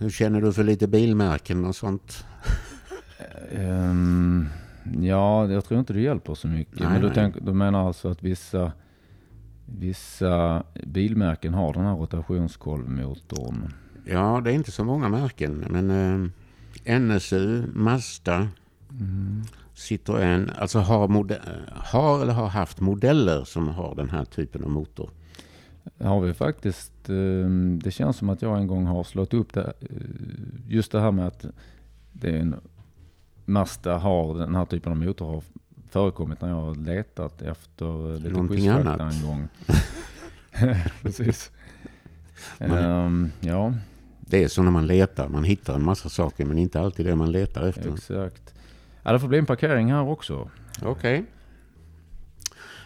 Hur 0.00 0.10
känner 0.10 0.40
du 0.40 0.52
för 0.52 0.64
lite 0.64 0.88
bilmärken 0.88 1.64
och 1.64 1.76
sånt? 1.76 2.24
um, 3.52 4.48
ja, 5.00 5.50
jag 5.50 5.64
tror 5.64 5.80
inte 5.80 5.92
det 5.92 6.00
hjälper 6.00 6.34
så 6.34 6.48
mycket. 6.48 6.80
Nej, 6.80 6.88
Men 6.88 7.02
du, 7.02 7.10
tänk, 7.14 7.34
du 7.40 7.52
menar 7.52 7.86
alltså 7.86 8.08
att 8.08 8.22
vissa, 8.22 8.72
vissa 9.66 10.62
bilmärken 10.86 11.54
har 11.54 11.72
den 11.72 11.84
här 11.84 11.96
rotationskolvmotorn? 11.96 13.72
Ja, 14.04 14.40
det 14.44 14.50
är 14.50 14.54
inte 14.54 14.70
så 14.70 14.84
många 14.84 15.08
märken. 15.08 15.64
Men 15.70 15.90
eh, 16.84 16.98
NSU, 16.98 17.62
Mazda, 17.74 18.48
mm. 18.90 19.42
Citroën, 19.74 20.50
alltså 20.58 20.78
har, 20.78 21.08
har 21.74 22.22
eller 22.22 22.32
har 22.32 22.48
haft 22.48 22.80
modeller 22.80 23.44
som 23.44 23.68
har 23.68 23.94
den 23.94 24.10
här 24.10 24.24
typen 24.24 24.64
av 24.64 24.70
motor 24.70 25.10
har 25.98 26.20
vi 26.20 26.34
faktiskt. 26.34 27.08
Ehm, 27.08 27.80
det 27.84 27.90
känns 27.90 28.16
som 28.16 28.28
att 28.28 28.42
jag 28.42 28.58
en 28.58 28.66
gång 28.66 28.86
har 28.86 29.04
slått 29.04 29.34
upp 29.34 29.52
det. 29.52 29.72
Eh, 29.80 29.88
just 30.68 30.92
det 30.92 31.00
här 31.00 31.12
med 31.12 31.26
att 31.26 31.46
det 32.12 32.30
är 32.30 32.40
en 32.40 32.54
Mazda 33.44 33.98
har 33.98 34.38
den 34.38 34.54
här 34.54 34.64
typen 34.64 34.92
av 34.92 34.98
motor 34.98 35.26
har 35.26 35.42
förekommit 35.90 36.40
när 36.40 36.48
jag 36.48 36.56
har 36.56 36.74
letat 36.74 37.42
efter 37.42 38.18
lite 38.18 38.30
Någonting 38.30 38.68
annat. 38.68 39.14
en 39.14 39.26
gång. 39.26 39.48
Precis. 41.02 41.50
Um, 42.58 43.32
ja. 43.40 43.74
Det 44.20 44.44
är 44.44 44.48
så 44.48 44.62
när 44.62 44.70
man 44.70 44.86
letar. 44.86 45.28
Man 45.28 45.44
hittar 45.44 45.74
en 45.74 45.84
massa 45.84 46.08
saker 46.08 46.44
men 46.44 46.58
inte 46.58 46.80
alltid 46.80 47.06
det 47.06 47.16
man 47.16 47.32
letar 47.32 47.66
efter. 47.66 47.94
Exakt. 47.94 48.54
Ja, 49.02 49.12
det 49.12 49.20
får 49.20 49.28
bli 49.28 49.38
en 49.38 49.46
parkering 49.46 49.92
här 49.92 50.08
också. 50.08 50.50
Okej. 50.82 50.90
Okay. 50.90 51.22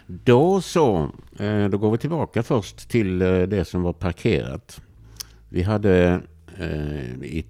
Då 0.07 0.61
så, 0.61 1.09
eh, 1.39 1.65
då 1.65 1.77
går 1.77 1.91
vi 1.91 1.97
tillbaka 1.97 2.43
först 2.43 2.89
till 2.89 3.21
eh, 3.21 3.41
det 3.41 3.65
som 3.65 3.83
var 3.83 3.93
parkerat. 3.93 4.81
Vi 5.49 5.63
hade 5.63 6.21
eh, 6.57 7.23
i 7.23 7.45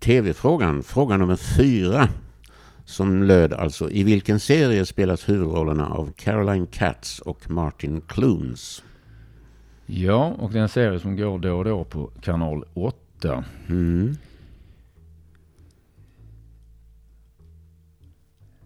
tv-frågan, 0.00 0.82
fråga 0.82 1.16
nummer 1.16 1.36
fyra, 1.36 2.08
som 2.84 3.22
löd 3.22 3.52
alltså 3.52 3.90
i 3.90 4.02
vilken 4.02 4.40
serie 4.40 4.86
spelas 4.86 5.28
huvudrollerna 5.28 5.86
av 5.86 6.12
Caroline 6.16 6.66
Katz 6.66 7.18
och 7.18 7.50
Martin 7.50 8.00
Clunes? 8.00 8.82
Ja, 9.86 10.34
och 10.38 10.52
det 10.52 10.58
är 10.58 10.62
en 10.62 10.68
serie 10.68 11.00
som 11.00 11.16
går 11.16 11.38
då 11.38 11.58
och 11.58 11.64
då 11.64 11.84
på 11.84 12.10
kanal 12.20 12.64
8. 12.74 13.44
Mm. 13.68 14.16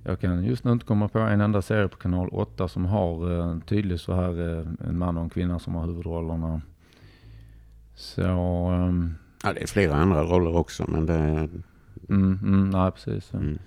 Jag 0.06 0.20
kan 0.20 0.44
just 0.44 0.64
nu 0.64 0.72
inte 0.72 0.86
komma 0.86 1.08
på 1.08 1.18
en 1.18 1.40
enda 1.40 1.62
serie 1.62 1.88
på 1.88 1.96
kanal 1.96 2.28
8 2.28 2.68
som 2.68 2.84
har 2.84 3.38
eh, 3.38 3.58
tydligt 3.58 4.00
så 4.00 4.14
här 4.14 4.58
eh, 4.58 4.66
en 4.88 4.98
man 4.98 5.16
och 5.16 5.22
en 5.22 5.30
kvinna 5.30 5.58
som 5.58 5.74
har 5.74 5.86
huvudrollerna. 5.86 6.62
Så... 7.94 8.22
Eh, 8.22 8.92
ja, 9.42 9.52
det 9.52 9.62
är 9.62 9.66
flera 9.66 9.94
andra 9.94 10.22
roller 10.22 10.56
också 10.56 10.84
men 10.88 11.06
det... 11.06 11.48
Mm, 12.08 12.38
mm, 12.42 12.70
nej, 12.70 12.90
precis. 12.92 13.34
Mm. 13.34 13.58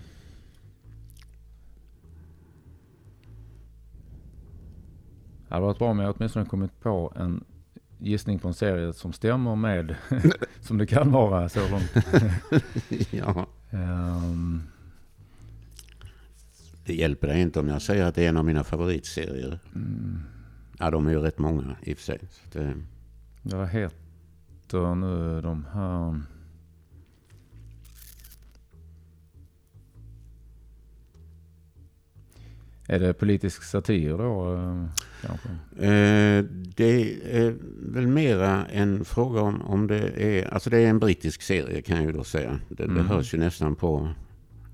Det 5.48 5.54
hade 5.54 5.66
varit 5.66 5.80
bra 5.80 5.90
om 5.90 6.00
jag 6.00 6.16
åtminstone 6.18 6.46
kommit 6.46 6.80
på 6.80 7.14
en 7.16 7.44
gissning 8.00 8.40
på 8.40 8.48
en 8.48 8.54
serie 8.54 8.94
som 8.94 9.14
stämmer 9.14 9.56
med, 9.56 9.96
som 10.62 10.78
det 10.78 10.86
kan 10.86 11.12
vara 11.12 11.50
så 11.50 11.60
långt. 11.70 11.92
ja. 13.12 13.46
Um, 13.72 14.64
det 16.88 16.94
hjälper 16.94 17.28
dig 17.28 17.42
inte 17.42 17.60
om 17.60 17.68
jag 17.68 17.82
säger 17.82 18.06
att 18.06 18.16
det 18.16 18.26
är 18.26 18.30
en 18.30 18.38
av 18.38 18.46
mina 18.46 18.64
favoritserier. 18.64 19.60
Mm. 19.76 20.20
Ja, 20.80 20.92
de 20.92 21.08
är 21.08 21.12
ju 21.12 21.20
rätt 21.20 21.40
många 21.40 21.76
i 21.82 21.94
och 21.94 21.98
för 21.98 22.04
sig. 22.04 22.20
Det... 22.52 22.74
Vad 23.42 23.70
heter 23.70 24.96
nu 24.96 25.42
de 25.42 25.66
här? 25.74 26.22
Är 32.90 33.00
det 33.00 33.14
politisk 33.14 33.64
satir 33.64 34.18
då? 34.18 34.54
Eh, 34.54 34.86
kanske? 35.22 35.50
Eh, 35.86 36.46
det 36.76 37.18
är 37.38 37.56
väl 37.94 38.08
mera 38.08 38.66
en 38.66 39.06
fråga 39.06 39.42
om, 39.42 39.62
om 39.62 39.88
det 39.88 40.24
är... 40.24 40.54
Alltså 40.54 40.70
det 40.70 40.78
är 40.78 40.90
en 40.90 41.00
brittisk 41.00 41.42
serie 41.42 41.82
kan 41.82 41.98
jag 41.98 42.06
ju 42.06 42.12
då 42.12 42.24
säga. 42.24 42.60
Det, 42.70 42.84
mm. 42.84 42.96
det 42.96 43.04
hörs 43.04 43.34
ju 43.34 43.38
nästan 43.38 43.76
på 43.76 44.10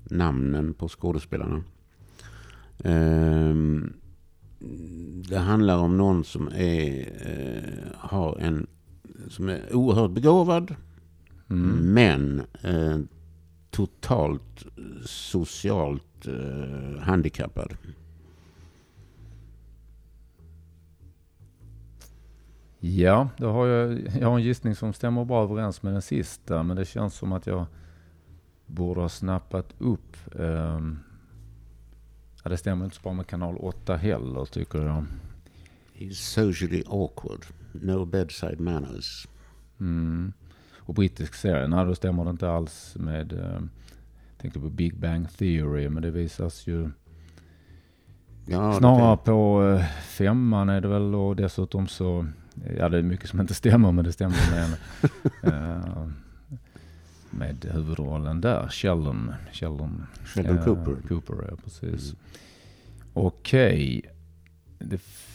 namnen 0.04 0.74
på 0.74 0.88
skådespelarna. 0.88 1.64
Ehm, 2.78 3.92
det 5.28 5.38
handlar 5.38 5.78
om 5.78 5.96
någon 5.96 6.24
som 6.24 6.48
är, 6.48 7.12
eh, 7.26 7.98
har 7.98 8.38
en, 8.38 8.66
som 9.28 9.48
är 9.48 9.74
oerhört 9.74 10.10
begåvad. 10.10 10.74
Mm. 11.50 11.92
Men 11.94 12.42
eh, 12.62 12.98
totalt 13.70 14.66
socialt 15.04 16.26
eh, 16.26 17.00
handikappad. 17.00 17.76
Ja, 22.78 23.28
då 23.36 23.50
har 23.50 23.66
jag, 23.66 24.00
jag 24.20 24.28
har 24.28 24.36
en 24.38 24.44
gissning 24.44 24.74
som 24.74 24.92
stämmer 24.92 25.24
bra 25.24 25.42
överens 25.42 25.82
med 25.82 25.92
den 25.92 26.02
sista. 26.02 26.62
Men 26.62 26.76
det 26.76 26.84
känns 26.84 27.14
som 27.14 27.32
att 27.32 27.46
jag 27.46 27.66
borde 28.66 29.00
ha 29.00 29.08
snappat 29.08 29.74
upp 29.78 30.16
um, 30.32 30.98
Ja, 32.46 32.50
det 32.50 32.56
stämmer 32.56 32.84
inte 32.84 32.96
så 32.96 33.02
bra 33.02 33.12
med 33.12 33.26
kanal 33.26 33.56
8 33.56 33.96
heller 33.96 34.44
tycker 34.44 34.78
jag. 34.78 35.04
He's 35.94 36.12
socially 36.12 36.82
awkward. 36.86 37.44
No 37.72 38.04
bedside 38.04 38.60
manners. 38.60 39.28
Mm. 39.80 40.32
Och 40.78 40.94
brittisk 40.94 41.34
serie, 41.34 41.68
nej 41.68 41.86
då 41.86 41.94
stämmer 41.94 42.24
det 42.24 42.30
inte 42.30 42.50
alls 42.50 42.96
med, 42.98 43.32
eh, 43.32 43.60
tänkte 44.40 44.60
på 44.60 44.70
Big 44.70 44.96
Bang 44.98 45.30
Theory, 45.36 45.88
men 45.88 46.02
det 46.02 46.10
visas 46.10 46.66
ju 46.66 46.90
Ja, 48.46 48.78
snarare 48.78 49.16
kan- 49.16 49.24
på 49.24 49.62
eh, 49.78 49.84
femman 50.02 50.68
är 50.68 50.80
det 50.80 50.88
väl 50.88 51.14
och 51.14 51.36
dessutom 51.36 51.86
så, 51.86 52.26
ja 52.78 52.88
det 52.88 52.98
är 52.98 53.02
mycket 53.02 53.28
som 53.28 53.40
inte 53.40 53.54
stämmer 53.54 53.92
men 53.92 54.04
det 54.04 54.12
stämmer 54.12 54.36
med, 54.50 54.76
eh, 55.42 56.08
med 57.38 57.64
huvudrollen 57.72 58.40
där, 58.40 58.68
Sheldon. 58.68 59.34
Sheldon, 59.52 60.06
Sheldon 60.24 60.58
eh, 60.58 60.64
Cooper. 60.64 60.96
Cooper, 61.08 61.34
ja 61.50 61.56
precis. 61.64 62.04
Mm. 62.12 62.16
Okej. 63.14 64.02
Det 64.78 64.96
f- 64.96 65.30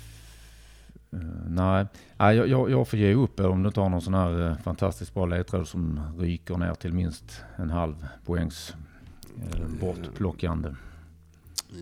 eh, 1.12 1.20
nej, 1.48 1.86
nej 2.18 2.36
jag, 2.38 2.48
jag, 2.48 2.72
jag 2.72 2.88
får 2.88 3.00
ge 3.00 3.14
upp 3.14 3.40
om 3.40 3.64
du 3.64 3.68
inte 3.68 3.80
har 3.80 3.90
någon 3.90 4.02
sån 4.02 4.14
här 4.14 4.48
eh, 4.50 4.58
fantastiskt 4.58 5.14
bra 5.14 5.26
ledtråd 5.26 5.68
som 5.68 6.00
ryker 6.20 6.58
ner 6.58 6.74
till 6.74 6.94
minst 6.94 7.42
en 7.56 7.70
halv 7.70 8.08
poängs 8.26 8.76
eh, 9.52 9.68
bortplockande. 9.80 10.70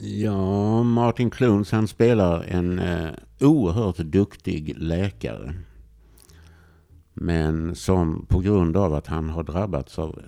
Ja, 0.01 0.83
Martin 0.83 1.29
Clunes 1.29 1.71
han 1.71 1.87
spelar 1.87 2.43
en 2.43 2.79
eh, 2.79 3.09
oerhört 3.39 3.97
duktig 3.97 4.73
läkare. 4.77 5.53
Men 7.19 7.75
som 7.75 8.25
på 8.25 8.39
grund 8.39 8.77
av 8.77 8.93
att 8.93 9.07
han 9.07 9.29
har 9.29 9.43
drabbats 9.43 9.99
av 9.99 10.21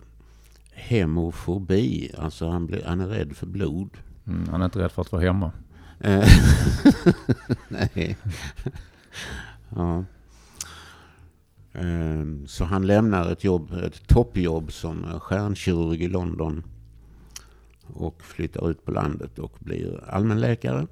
hemofobi, 0.72 2.12
alltså 2.18 2.50
han, 2.50 2.66
blir, 2.66 2.84
han 2.86 3.02
är 3.02 3.08
rädd 3.08 3.36
för 3.36 3.46
blod. 3.48 3.90
Mm, 4.28 4.50
han 4.50 4.62
är 4.62 4.66
inte 4.66 4.80
rädd 4.80 4.92
för 4.92 5.02
att 5.02 5.12
vara 5.12 5.22
hemma. 5.22 5.52
Eh, 6.00 6.28
Nej. 7.68 8.18
ja. 9.70 10.04
Ehm, 11.74 12.48
Så 12.48 12.64
han 12.64 12.88
lämnar 12.88 13.32
ett 13.32 13.44
jobb, 13.44 13.72
ett 13.84 14.08
toppjobb 14.08 14.72
som 14.72 15.20
stjärnkirurg 15.20 16.04
i 16.04 16.08
London 16.08 16.64
och 17.94 18.22
flyttar 18.24 18.70
ut 18.70 18.86
på 18.86 18.92
landet 18.92 19.40
och 19.40 19.56
blir 19.60 20.04
allmänläkare. 20.10 20.88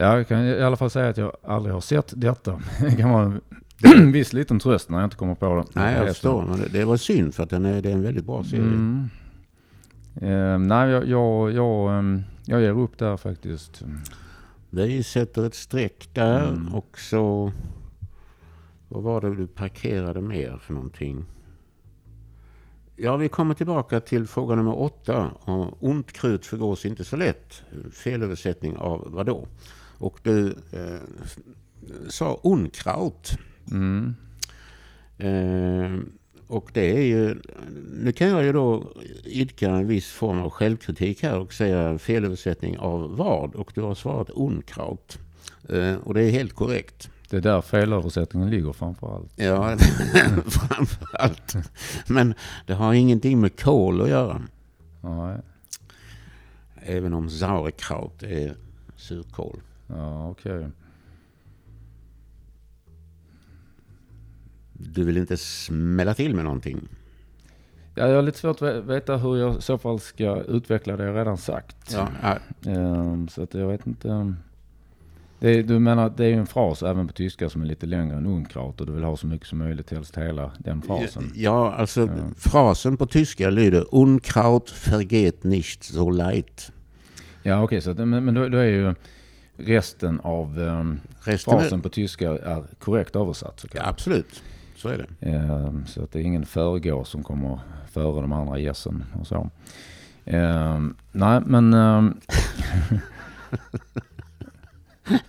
Ja, 0.00 0.16
jag 0.16 0.28
kan 0.28 0.44
i 0.44 0.62
alla 0.62 0.76
fall 0.76 0.90
säga 0.90 1.08
att 1.08 1.16
jag 1.16 1.36
aldrig 1.42 1.74
har 1.74 1.80
sett 1.80 2.12
detta. 2.16 2.60
Det 2.80 2.96
kan 2.96 3.10
vara 3.10 3.40
en 3.82 4.12
viss 4.12 4.32
liten 4.32 4.58
tröst 4.58 4.88
när 4.90 4.98
jag 4.98 5.06
inte 5.06 5.16
kommer 5.16 5.34
på 5.34 5.54
det. 5.56 5.64
Nej, 5.80 5.96
jag 5.96 6.08
förstår. 6.08 6.42
Men 6.42 6.64
det- 6.72 6.84
var 6.84 6.96
synd 6.96 7.34
för 7.34 7.42
att 7.42 7.50
den 7.50 7.64
är, 7.64 7.82
det 7.82 7.88
är 7.90 7.92
en 7.94 8.02
väldigt 8.02 8.24
bra 8.24 8.44
serie. 8.44 8.62
Mm. 8.62 9.08
Eh, 10.16 10.58
nej, 10.58 10.90
jag, 10.90 11.06
jag, 11.08 11.52
jag, 11.52 11.98
ehm, 11.98 12.22
jag 12.44 12.60
ger 12.60 12.78
upp 12.78 12.98
där 12.98 13.16
faktiskt. 13.16 13.82
Vi 14.70 15.02
sätter 15.02 15.46
ett 15.46 15.54
streck 15.54 16.08
där 16.14 16.48
Mm. 16.48 16.74
och 16.74 16.98
så... 16.98 17.52
Vad 18.88 19.02
var 19.02 19.20
det 19.20 19.34
du 19.36 19.46
parkerade 19.46 20.20
mer 20.20 20.58
för 20.62 20.74
någonting? 20.74 21.24
Ja, 22.96 23.16
vi 23.16 23.28
kommer 23.28 23.54
tillbaka 23.54 24.00
till 24.00 24.26
fråga 24.26 24.54
nummer 24.54 24.78
åtta. 24.80 25.30
Ont 25.80 26.12
krut 26.12 26.46
förgås 26.46 26.86
inte 26.86 27.04
så 27.04 27.16
lätt. 27.16 27.62
Felöversättning 27.92 28.76
av 28.76 29.04
vad 29.10 29.26
då? 29.26 29.46
Och 30.00 30.18
du 30.22 30.48
eh, 30.72 31.00
sa 32.08 32.40
onkraut. 32.42 33.38
Mm. 33.70 34.14
Eh, 35.18 35.98
och 36.46 36.70
det 36.72 36.96
är 36.96 37.02
ju... 37.02 37.40
Nu 37.90 38.12
kan 38.12 38.28
jag 38.28 38.44
ju 38.44 38.52
då 38.52 38.92
idka 39.24 39.70
en 39.70 39.86
viss 39.86 40.10
form 40.10 40.38
av 40.38 40.50
självkritik 40.50 41.22
här 41.22 41.38
och 41.38 41.52
säga 41.52 41.98
felöversättning 41.98 42.78
av 42.78 43.16
vad? 43.16 43.54
Och 43.54 43.72
du 43.74 43.80
har 43.80 43.94
svarat 43.94 44.30
onkraut. 44.34 45.18
Eh, 45.68 45.94
och 45.94 46.14
det 46.14 46.22
är 46.22 46.30
helt 46.30 46.54
korrekt. 46.54 47.10
Det 47.30 47.36
är 47.36 47.40
där 47.40 47.60
felöversättningen 47.60 48.50
ligger 48.50 48.72
framför 48.72 49.16
allt. 49.16 49.32
Ja, 49.36 49.76
framför 50.46 51.16
allt. 51.16 51.54
Men 52.06 52.34
det 52.66 52.74
har 52.74 52.94
ingenting 52.94 53.40
med 53.40 53.60
kol 53.60 54.02
att 54.02 54.08
göra. 54.08 54.42
Nej. 55.00 55.36
Även 56.74 57.14
om 57.14 57.30
sauerkraut 57.30 58.22
är 58.22 58.56
surkål. 58.96 59.60
Ja, 59.90 60.28
okej. 60.30 60.66
Du 64.72 65.04
vill 65.04 65.16
inte 65.16 65.36
smälla 65.36 66.14
till 66.14 66.34
med 66.34 66.44
någonting? 66.44 66.88
Ja, 67.94 68.08
jag 68.08 68.14
har 68.14 68.22
lite 68.22 68.38
svårt 68.38 68.56
att 68.56 68.62
ve- 68.62 68.80
veta 68.80 69.16
hur 69.16 69.36
jag 69.36 69.58
i 69.58 69.62
så 69.62 69.78
fall 69.78 70.00
ska 70.00 70.42
utveckla 70.42 70.96
det 70.96 71.04
jag 71.04 71.16
redan 71.16 71.36
sagt. 71.38 71.92
Ja, 72.22 72.38
Ehm, 72.70 73.28
så 73.28 73.42
att 73.42 73.54
jag 73.54 73.66
vet 73.68 73.86
inte. 73.86 74.34
Det 75.38 75.62
du 75.62 75.78
menar 75.78 76.06
att 76.06 76.16
det 76.16 76.24
är 76.24 76.28
ju 76.28 76.34
en 76.34 76.46
fras 76.46 76.82
även 76.82 77.06
på 77.06 77.12
tyska 77.12 77.50
som 77.50 77.62
är 77.62 77.66
lite 77.66 77.86
längre 77.86 78.16
än 78.16 78.26
unkraut 78.26 78.80
och 78.80 78.86
du 78.86 78.92
vill 78.92 79.04
ha 79.04 79.16
så 79.16 79.26
mycket 79.26 79.46
som 79.46 79.58
möjligt, 79.58 79.90
helst 79.90 80.18
hela 80.18 80.50
den 80.58 80.82
frasen. 80.82 81.32
ja 81.34 81.72
alltså 81.72 82.00
Ja. 82.00 82.08
frasen 82.36 82.96
på 82.96 83.06
tyska 83.06 83.50
lyder 83.50 83.94
Unkraut 83.94 84.88
vergeht 84.88 85.44
nicht 85.44 85.82
so 85.84 86.10
leicht. 86.10 86.72
Ja, 87.42 87.62
okej, 87.62 87.80
så 87.80 87.90
att, 87.90 87.96
men, 87.96 88.24
men 88.24 88.34
då, 88.34 88.48
då 88.48 88.58
är 88.58 88.64
ju 88.64 88.94
resten 89.66 90.20
av 90.20 90.58
um, 90.58 91.00
Resten 91.20 91.54
är, 91.54 91.58
frasen 91.60 91.80
på 91.80 91.88
tyska 91.88 92.30
är 92.30 92.64
korrekt 92.78 93.16
översatt. 93.16 93.52
ja, 93.56 93.60
såklart. 93.62 93.86
absolut, 93.86 94.42
så 94.76 94.88
är 94.88 94.98
det. 95.20 95.26
Ehm, 95.30 95.86
så 95.86 96.02
att 96.02 96.12
det 96.12 96.18
är 96.18 96.22
ingen 96.22 96.46
föregå 96.46 97.04
som 97.04 97.22
kommer 97.22 97.60
före 97.92 98.20
de 98.20 98.32
andra 98.32 98.58
gässen 98.58 99.04
och 99.20 99.26
så. 99.26 99.50
Ehm, 100.24 100.96
nej, 101.12 101.40
men... 101.46 101.74
ehm, 101.74 102.20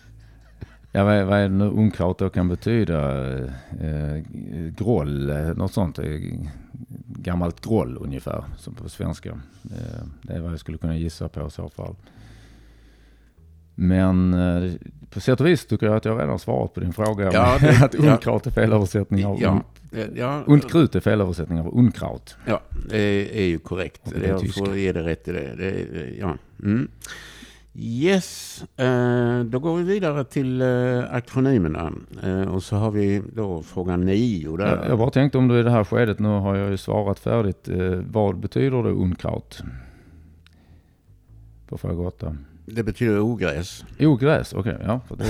ja, 0.91 1.03
vad, 1.03 1.13
är- 1.15 1.23
vad 1.23 1.37
är 1.39 1.43
det 1.43 1.55
nu 1.55 1.65
unkraut 1.65 2.17
då 2.17 2.29
kan 2.29 2.47
betyda? 2.47 3.23
Uh, 3.27 3.51
groll, 4.77 5.29
eh, 5.29 5.53
något 5.55 5.73
sånt. 5.73 5.99
eh, 5.99 6.05
Gammalt 7.05 7.65
groll 7.65 7.97
ungefär, 8.01 8.43
som 8.57 8.75
på 8.75 8.89
svenska. 8.89 9.29
Eh, 9.63 10.03
det 10.21 10.33
är 10.33 10.39
vad 10.39 10.51
jag 10.51 10.59
skulle 10.59 10.77
kunna 10.77 10.97
gissa 10.97 11.29
på 11.29 11.47
i 11.47 11.51
så 11.51 11.69
fall. 11.69 11.95
Men 13.81 14.33
eh, 14.33 14.71
på 15.09 15.19
sätt 15.19 15.41
och 15.41 15.47
vis 15.47 15.65
tycker 15.65 15.85
jag 15.85 15.95
att 15.95 16.05
jag 16.05 16.21
redan 16.21 16.39
svarat 16.39 16.73
på 16.73 16.79
din 16.79 16.93
fråga. 16.93 17.31
Ja, 17.33 17.57
det- 17.61 17.83
att 17.85 17.95
unkraut 17.95 18.47
är 18.47 18.51
fel 18.51 18.73
översättning 18.73 19.25
av 19.25 19.41
Ja, 19.41 19.63
ja, 20.15 20.43
Undkrut 20.47 20.95
är 20.95 20.99
fel 20.99 21.21
översättning 21.21 21.59
av 21.59 21.77
undkraut. 21.77 22.37
ja, 22.45 22.61
det 22.89 23.39
är 23.39 23.45
ju 23.45 23.59
korrekt. 23.59 24.01
Det 24.15 24.25
är 24.25 24.29
Jag 24.29 24.39
tyska. 24.39 24.65
får 24.65 24.77
ge 24.77 24.91
dig 24.91 25.03
rätt 25.03 25.27
i 25.27 25.31
det. 25.31 25.55
det 25.57 25.85
ja. 26.19 26.35
mm. 26.63 26.87
Yes, 27.75 28.63
eh, 28.77 29.39
då 29.43 29.59
går 29.59 29.77
vi 29.77 29.83
vidare 29.83 30.23
till 30.23 30.61
eh, 30.61 31.13
akronymerna. 31.13 31.91
Och 32.51 32.63
så 32.63 32.75
har 32.75 32.91
vi 32.91 33.21
då 33.33 33.61
fråga 33.63 33.97
nio 33.97 34.57
där. 34.57 34.85
Jag, 34.89 34.97
bara 34.97 35.09
tänkte 35.09 35.37
om 35.37 35.47
du 35.47 35.59
i 35.59 35.63
det 35.63 35.71
här 35.71 35.83
skedet, 35.83 36.19
nu 36.19 36.27
har 36.27 36.55
jag 36.55 36.69
ju 36.71 36.77
svarat 36.77 37.19
färdigt. 37.19 37.69
Vad 38.11 38.39
betyder 38.39 38.83
det 38.83 38.89
undkraut? 38.89 39.63
På 41.67 41.77
fråga 41.77 42.07
åtta. 42.07 42.35
Det 42.73 42.83
betyder 42.83 43.19
ogräs. 43.19 43.85
Ogräs, 43.99 44.53
okej, 44.53 44.77
ja. 44.85 45.01
För 45.07 45.15
det, 45.15 45.23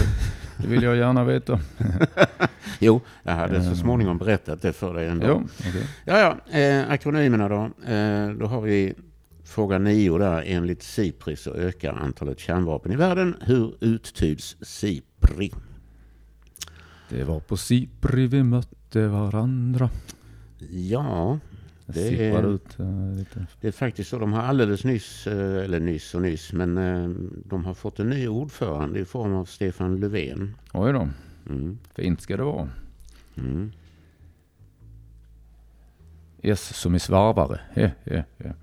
det 0.57 0.67
vill 0.67 0.83
jag 0.83 0.95
gärna 0.95 1.23
veta. 1.23 1.59
Jo, 2.79 3.01
jag 3.23 3.33
hade 3.33 3.55
så 3.59 3.65
Mm. 3.65 3.75
småningom 3.75 4.17
berättat 4.17 4.61
det 4.61 4.73
för 4.73 4.93
dig 4.93 5.07
ändå. 5.07 5.27
Jo, 5.27 5.47
okej. 5.59 5.87
Ja, 6.05 6.19
ja, 6.49 6.59
eh, 6.59 6.91
akronymerna 6.91 7.49
då. 7.49 7.63
Eh, 7.91 8.29
då 8.29 8.45
har 8.45 8.61
vi 8.61 8.93
fråga 9.45 9.77
nio 9.79 10.17
där. 10.17 10.43
Enligt 10.45 10.83
SIPRI 10.83 11.35
så 11.35 11.53
ökar 11.53 11.93
antalet 11.93 12.39
kärnvapen 12.39 12.91
i 12.91 12.95
världen. 12.95 13.35
Hur 13.41 13.75
uttyds 13.79 14.57
SIPRI? 14.61 15.51
Det 17.09 17.23
var 17.23 17.39
på 17.39 17.57
Sipri 17.57 18.27
vi 18.27 18.43
mötte 18.43 19.07
varandra. 19.07 19.89
Ja, 20.69 21.39
Det 21.93 22.29
är- 22.29 22.53
ut 22.55 22.77
lite. 23.17 23.45
det 23.61 23.67
är 23.67 23.71
faktiskt 23.71 24.09
så. 24.09 24.19
De 24.19 24.33
har 24.33 24.41
alldeles 24.41 24.83
nyss, 24.83 25.27
eh, 25.27 25.63
eller 25.63 25.79
nyss 25.79 26.15
och 26.15 26.21
nyss, 26.21 26.53
men 26.53 26.77
eh, 26.77 27.09
de 27.45 27.65
har 27.65 27.73
fått 27.73 27.99
en 27.99 28.09
ny 28.09 28.27
ordförande 28.27 28.99
i 28.99 29.05
form 29.05 29.33
av 29.33 29.45
Stefan 29.45 29.99
Löfven. 29.99 30.55
Oj 30.73 30.93
då, 30.93 31.09
Mm. 31.49 31.77
fint 31.95 32.21
ska 32.21 32.37
det 32.37 32.43
vara. 32.43 32.69
Mm. 33.37 33.71
S 36.43 36.75
som 36.77 36.95
i 36.95 36.99
svarvare. 36.99 37.59
He, 37.73 37.91
he, 38.03 38.23
he. 38.37 38.53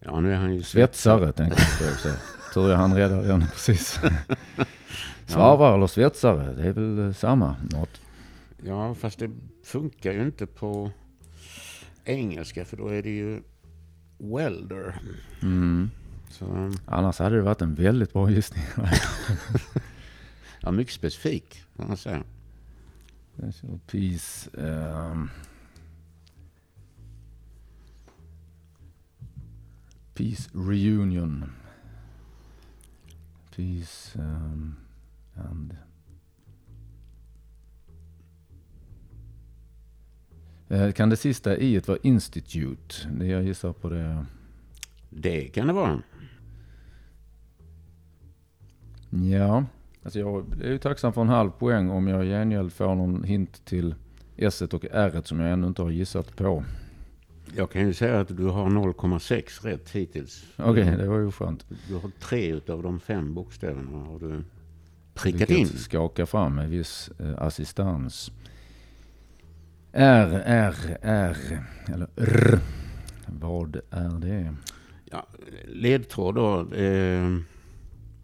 Ja, 0.00 0.20
nu 0.20 0.32
är 0.32 0.36
han 0.36 0.54
ju 0.54 0.62
Svetsare 0.62 1.32
tänkte 1.32 1.62
jag 1.84 1.92
så. 1.98 2.08
Tur 2.54 2.70
jag 2.70 2.76
han 2.76 2.94
räddade 2.96 3.26
den 3.28 3.40
precis. 3.52 4.00
Svarvare 5.26 5.74
eller 5.74 5.86
svetsare, 5.86 6.52
det 6.52 6.62
är 6.68 6.72
väl 6.72 7.14
samma 7.14 7.56
något. 7.70 8.00
Ja, 8.64 8.94
fast 8.94 9.18
det 9.18 9.30
funkar 9.64 10.12
ju 10.12 10.22
inte 10.22 10.46
på 10.46 10.90
engelska 12.06 12.64
för 12.64 12.76
då 12.76 12.88
är 12.88 13.02
det 13.02 13.10
ju 13.10 13.42
welder. 14.18 15.00
Mm. 15.42 15.90
Så, 16.30 16.72
Annars 16.86 17.18
hade 17.18 17.36
det 17.36 17.42
varit 17.42 17.62
en 17.62 17.74
väldigt 17.74 18.12
bra 18.12 18.30
gissning. 18.30 18.64
ja, 20.60 20.70
mycket 20.70 20.94
specifik 20.94 21.62
kan 21.76 21.88
man 21.88 21.96
säga. 21.96 22.22
Peace. 23.86 24.50
Peace 30.14 30.50
reunion. 30.54 31.44
Peace. 33.56 34.18
ehm. 34.18 34.76
And. 35.34 35.76
Kan 40.94 41.08
det 41.10 41.16
sista 41.16 41.56
i 41.56 41.78
vara 41.78 41.98
institute? 42.02 42.94
Jag 43.20 43.42
gissar 43.42 43.72
på 43.72 43.88
det. 43.88 44.26
Det 45.10 45.40
kan 45.40 45.66
det 45.66 45.72
vara. 45.72 46.02
Ja, 49.10 49.64
alltså 50.02 50.18
jag 50.18 50.44
är 50.62 50.68
ju 50.70 50.78
tacksam 50.78 51.12
för 51.12 51.20
en 51.20 51.28
halv 51.28 51.50
poäng 51.50 51.90
om 51.90 52.08
jag 52.08 52.24
i 52.26 52.28
gengäld 52.28 52.72
får 52.72 52.94
någon 52.94 53.24
hint 53.24 53.64
till 53.64 53.94
S 54.36 54.62
och 54.62 54.84
R 54.90 55.20
som 55.24 55.40
jag 55.40 55.52
ännu 55.52 55.66
inte 55.66 55.82
har 55.82 55.90
gissat 55.90 56.36
på. 56.36 56.64
Jag 57.56 57.70
kan 57.70 57.82
ju 57.86 57.94
säga 57.94 58.20
att 58.20 58.36
du 58.36 58.44
har 58.44 58.70
0,6 58.70 59.62
rätt 59.62 59.90
hittills. 59.90 60.44
Okej, 60.56 60.96
det 60.96 61.08
var 61.08 61.18
ju 61.18 61.32
skönt. 61.32 61.66
Du 61.88 61.94
har 61.94 62.10
tre 62.20 62.52
utav 62.52 62.82
de 62.82 63.00
fem 63.00 63.34
bokstäverna 63.34 63.98
har 63.98 64.18
du 64.18 64.42
prickat 65.14 65.48
Lyckats 65.48 65.72
in. 65.72 65.78
skaka 65.78 66.26
fram 66.26 66.54
med 66.54 66.70
viss 66.70 67.10
eh, 67.18 67.42
assistans. 67.42 68.32
R, 69.98 70.42
R, 70.46 70.98
R, 71.02 71.36
eller 71.88 72.08
R. 72.16 72.58
Vad 73.26 73.76
är 73.90 74.20
det? 74.20 74.54
Ja, 75.04 75.26
ledtråd 75.66 76.34
då. 76.34 76.74
Eh, 76.74 77.38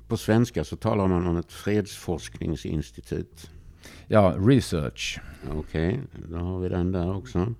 på 0.08 0.16
svenska 0.16 0.64
så 0.64 0.76
talar 0.76 1.06
man 1.06 1.26
om 1.26 1.36
ett 1.36 1.52
fredsforskningsinstitut. 1.52 3.50
Ja, 4.06 4.34
research. 4.38 5.20
Okej, 5.50 6.00
då 6.28 6.36
har 6.38 6.60
vi 6.60 6.68
den 6.68 6.92
där 6.92 7.16
också. 7.16 7.54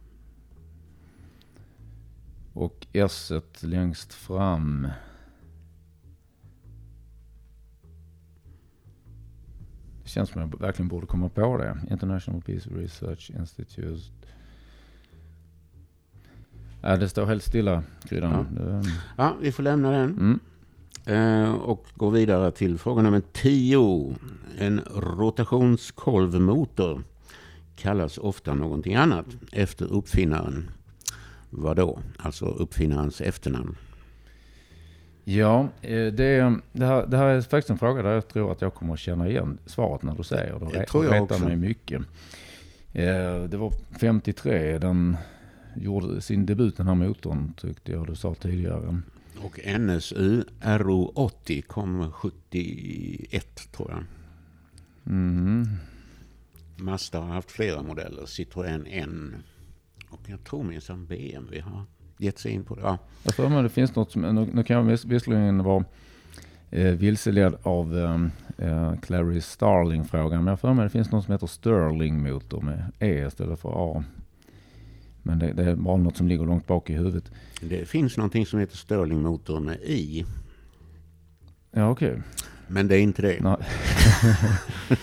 Och 2.52 2.86
S 2.92 3.32
längst 3.60 4.14
fram. 4.14 4.88
Känns 10.12 10.30
som 10.30 10.40
jag 10.40 10.60
verkligen 10.60 10.88
borde 10.88 11.06
komma 11.06 11.28
på 11.28 11.56
det. 11.56 11.78
International 11.90 12.42
Peace 12.42 12.70
Research 12.70 13.30
Institute. 13.38 14.02
Ja, 16.82 16.96
det 16.96 17.08
står 17.08 17.26
helt 17.26 17.42
stilla, 17.42 17.82
kryddan. 18.08 18.46
Det- 18.54 18.82
Ja, 19.16 19.36
vi 19.40 19.52
får 19.52 19.62
lämna 19.62 19.90
den. 19.90 20.10
Mm. 20.10 20.40
Eh, 21.06 21.52
och 21.54 21.86
gå 21.94 22.10
vidare 22.10 22.50
till 22.50 22.78
fråga 22.78 23.02
nummer 23.02 23.22
10. 23.32 24.14
En 24.58 24.80
rotationskolvmotor 24.94 27.02
kallas 27.76 28.18
ofta 28.18 28.54
någonting 28.54 28.94
annat 28.94 29.26
efter 29.52 29.92
uppfinnaren. 29.92 30.70
Vad 31.50 31.76
då? 31.76 31.98
Alltså 32.16 32.46
uppfinnarens 32.46 33.20
efternamn. 33.20 33.76
Ja, 35.24 35.68
eh, 35.82 36.06
det, 36.06 36.58
det, 36.72 36.86
här, 36.86 37.06
det 37.06 37.16
här 37.16 37.26
är 37.26 37.40
faktiskt 37.40 37.70
en 37.70 37.78
fråga 37.78 38.02
där 38.02 38.12
jag 38.12 38.28
tror 38.28 38.52
att 38.52 38.60
jag 38.60 38.74
kommer 38.74 38.92
att 38.92 38.98
känna 38.98 39.28
igen 39.28 39.58
svaret 39.66 40.02
när 40.02 40.14
du 40.14 40.22
säger 40.22 40.58
det. 40.58 40.78
Det 40.78 40.86
tror 40.86 41.04
jag 41.04 41.22
också. 41.22 41.44
mig 41.44 41.56
mycket. 41.56 42.02
Eh, 42.92 43.42
Det 43.44 43.56
var 43.56 43.72
53 44.00 44.78
den 44.78 45.16
gjorde 45.76 46.20
sin 46.20 46.46
debut 46.46 46.76
den 46.76 46.86
här 46.86 46.94
motorn 46.94 47.52
tyckte 47.56 47.92
jag 47.92 48.06
du 48.06 48.14
sa 48.14 48.34
tidigare. 48.34 49.00
Och 49.42 49.60
NSU 49.80 50.44
RO80 50.60 51.62
kom 51.62 52.12
71 52.12 53.72
tror 53.72 53.90
jag. 53.90 54.04
Mm. 55.06 55.66
Mazda 56.76 57.20
har 57.20 57.34
haft 57.34 57.50
flera 57.50 57.82
modeller. 57.82 58.22
Citroën 58.22 58.86
N. 58.90 59.36
Och 60.10 60.20
jag 60.26 60.44
tror 60.44 60.62
minsann 60.64 61.06
BMW 61.06 61.60
har 61.60 61.84
gett 62.22 62.38
sig 62.38 62.52
in 62.52 62.64
på 62.64 62.74
det. 62.74 62.80
Ja, 62.82 62.98
Jag 63.22 63.34
för 63.34 63.48
mig 63.48 63.62
det 63.62 63.68
finns 63.68 63.94
något 63.94 64.10
som, 64.12 64.22
nu, 64.22 64.48
nu 64.52 64.62
kan 64.62 64.76
jag 64.76 64.82
vis- 64.84 65.04
visserligen 65.04 65.62
vara 65.64 65.84
eh, 66.70 66.92
vilseledd 66.92 67.54
av 67.62 67.98
eh, 67.98 68.68
eh, 68.68 68.94
Clary 69.00 69.40
Starling-frågan. 69.40 70.44
Men 70.44 70.50
jag 70.52 70.60
för 70.60 70.72
mig 70.74 70.84
det 70.84 70.90
finns 70.90 71.10
något 71.10 71.24
som 71.24 71.32
heter 71.32 71.46
Sterling-motor 71.46 72.60
med 72.60 72.92
E 72.98 73.26
istället 73.26 73.60
för 73.60 73.72
A. 73.98 74.04
Men 75.22 75.38
det, 75.38 75.52
det 75.52 75.62
är 75.64 75.74
bara 75.76 75.96
något 75.96 76.16
som 76.16 76.28
ligger 76.28 76.44
långt 76.44 76.66
bak 76.66 76.90
i 76.90 76.92
huvudet. 76.92 77.30
det 77.60 77.88
finns 77.88 78.16
någonting 78.16 78.46
som 78.46 78.58
heter 78.60 78.76
Sterling-motor 78.76 79.60
med 79.60 79.76
I. 79.82 80.24
Ja, 81.70 81.90
okej. 81.90 82.22
Men 82.68 82.88
det 82.88 82.96
är 82.96 83.00
inte 83.00 83.22
det. 83.22 83.36
Nej. 83.40 83.56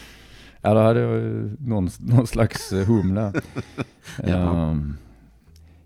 ja, 0.61 0.73
då 0.73 0.79
hade 0.79 0.99
jag 0.99 1.21
någon, 1.59 1.89
någon 1.99 2.27
slags 2.27 2.73
eh, 2.73 2.87
hum 2.87 3.13
där. 3.15 3.33
Ja. 4.27 4.69
Ehm, 4.71 4.97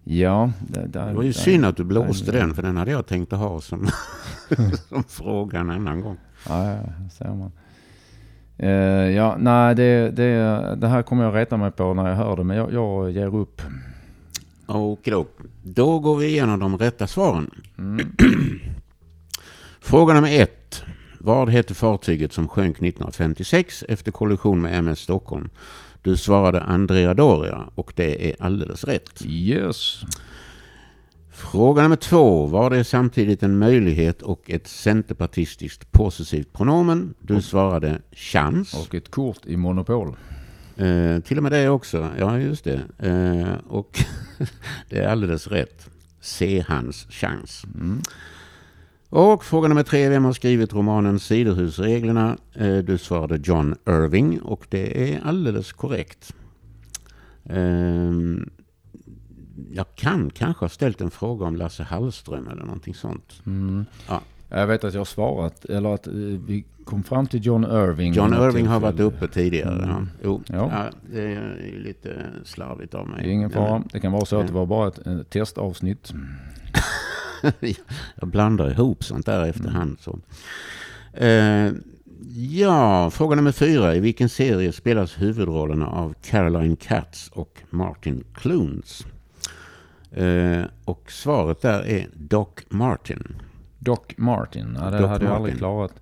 ja, 0.03 0.51
det, 0.67 0.87
där, 0.87 1.07
Det 1.07 1.13
var 1.13 1.23
ju 1.23 1.29
där- 1.31 1.39
synd 1.39 1.65
att 1.65 1.77
du 1.77 1.83
blåste 1.83 2.31
där- 2.31 2.39
den, 2.39 2.53
för 2.55 2.61
den 2.61 2.77
hade 2.77 2.91
jag 2.91 3.05
tänkt 3.07 3.33
att 3.33 3.39
ha 3.39 3.61
som, 3.61 3.87
som 4.89 5.03
fråga 5.03 5.59
en 5.59 5.69
annan 5.69 6.01
gång. 6.01 6.17
Ja, 6.47 6.71
ja, 6.71 6.79
ser 7.17 7.33
man. 7.33 7.51
Eh, 8.57 8.69
ja, 9.15 9.35
nej, 9.39 9.75
det, 9.75 10.09
det, 10.11 10.75
det 10.77 10.87
här 10.87 11.01
kommer 11.03 11.23
jag 11.23 11.35
reta 11.35 11.57
mig 11.57 11.71
på 11.71 11.93
när 11.93 12.09
jag 12.09 12.15
hör 12.15 12.35
det, 12.37 12.43
men 12.43 12.57
jag, 12.57 12.73
jag 12.73 13.11
ger 13.11 13.35
upp. 13.35 13.61
Och 14.65 14.99
då, 15.03 15.25
då 15.63 15.99
går 15.99 16.17
vi 16.17 16.25
igenom 16.27 16.59
de 16.59 16.77
rätta 16.77 17.07
svaren. 17.07 17.49
Mm. 17.77 18.07
Fråga 19.81 20.13
nummer 20.13 20.41
ett. 20.41 20.83
Vad 21.19 21.49
hette 21.49 21.73
fartyget 21.73 22.33
som 22.33 22.47
sjönk 22.47 22.75
1956 22.77 23.83
efter 23.89 24.11
kollision 24.11 24.61
med 24.61 24.79
MS 24.79 24.99
Stockholm? 24.99 25.49
Du 26.03 26.17
svarade 26.17 26.61
Andrea 26.61 27.13
Doria 27.13 27.69
och 27.75 27.93
det 27.95 28.29
är 28.29 28.35
alldeles 28.39 28.83
rätt. 28.83 29.25
Yes. 29.25 30.01
Fråga 31.31 31.83
nummer 31.83 31.95
två. 31.95 32.45
Var 32.45 32.69
det 32.69 32.83
samtidigt 32.83 33.43
en 33.43 33.57
möjlighet 33.57 34.21
och 34.21 34.49
ett 34.49 34.67
centerpartistiskt 34.67 35.91
possessivt 35.91 36.53
pronomen? 36.53 37.13
Du 37.19 37.41
svarade 37.41 38.01
chans. 38.11 38.73
Och 38.73 38.95
ett 38.95 39.11
kort 39.11 39.45
i 39.45 39.57
Monopol. 39.57 40.15
Eh, 40.77 41.19
till 41.19 41.37
och 41.37 41.43
med 41.43 41.51
det 41.51 41.69
också. 41.69 42.09
Ja, 42.19 42.39
just 42.39 42.63
det. 42.63 42.81
Eh, 42.97 43.53
och 43.67 43.99
det 44.89 44.99
är 44.99 45.07
alldeles 45.07 45.47
rätt. 45.47 45.89
Se 46.21 46.65
hans 46.67 47.07
chans. 47.09 47.63
Mm. 47.75 48.01
Och 49.15 49.45
fråga 49.45 49.67
nummer 49.67 49.83
tre. 49.83 50.09
Vem 50.09 50.25
har 50.25 50.33
skrivit 50.33 50.73
romanen 50.73 51.19
Siderhusreglerna? 51.19 52.37
Eh, 52.53 52.77
du 52.77 52.97
svarade 52.97 53.39
John 53.43 53.75
Irving 53.87 54.41
och 54.41 54.65
det 54.69 55.13
är 55.13 55.21
alldeles 55.25 55.71
korrekt. 55.73 56.33
Eh, 57.45 58.11
jag 59.71 59.85
kan 59.95 60.29
kanske 60.29 60.65
ha 60.65 60.69
ställt 60.69 61.01
en 61.01 61.11
fråga 61.11 61.45
om 61.45 61.55
Lasse 61.55 61.83
Hallström 61.83 62.47
eller 62.47 62.63
någonting 62.63 62.93
sånt. 62.95 63.41
Mm. 63.45 63.85
Ja. 64.09 64.21
Jag 64.49 64.67
vet 64.67 64.83
att 64.83 64.93
jag 64.93 64.99
har 64.99 65.05
svarat, 65.05 65.65
eller 65.65 65.93
att 65.93 66.07
eh, 66.07 66.13
vi 66.47 66.65
kom 66.85 67.03
fram 67.03 67.27
till 67.27 67.45
John 67.45 67.63
Irving. 67.63 68.13
John 68.13 68.33
Irving 68.33 68.67
har 68.67 68.79
varit 68.79 68.99
uppe 68.99 69.27
tidigare. 69.27 69.83
Mm. 69.83 70.09
Jo, 70.23 70.41
Ja. 70.47 70.55
ja. 70.71 70.89
det 71.13 71.21
är 71.33 71.79
lite 71.83 72.09
slarvigt 72.43 72.93
av 72.93 73.05
Det 73.07 73.11
mig. 73.15 73.25
är 73.25 73.29
ingen 73.29 73.49
fara. 73.49 73.83
Det 73.93 73.99
kan 73.99 74.11
vara 74.11 74.25
så 74.25 74.39
att 74.39 74.47
det 74.47 74.53
var 74.53 74.65
bara 74.65 74.87
ett 74.87 75.07
eh, 75.07 75.17
testavsnitt. 75.19 76.13
Jag 78.15 78.29
blandar 78.29 78.71
ihop 78.71 79.03
sånt 79.03 79.25
där 79.25 79.45
efterhand. 79.45 79.97
Så. 79.99 80.19
Eh, 81.13 81.71
ja, 82.35 83.09
fråga 83.09 83.35
nummer 83.35 83.51
fyra. 83.51 83.95
I 83.95 83.99
vilken 83.99 84.29
serie 84.29 84.71
spelas 84.71 85.21
huvudrollerna 85.21 85.87
av 85.87 86.13
Caroline 86.21 86.75
Katz 86.75 87.29
och 87.33 87.61
Martin 87.69 88.23
Clunes? 88.33 89.05
Eh, 90.11 90.63
och 90.85 91.11
svaret 91.11 91.61
där 91.61 91.85
är 91.87 92.07
Doc 92.13 92.47
Martin. 92.69 93.35
Doc 93.79 93.99
Martin. 94.17 94.77
Ja, 94.79 94.89
det 94.89 94.97
Doc 94.97 95.09
hade 95.09 95.25
jag 95.25 95.33
aldrig 95.35 95.57
klarat. 95.57 95.93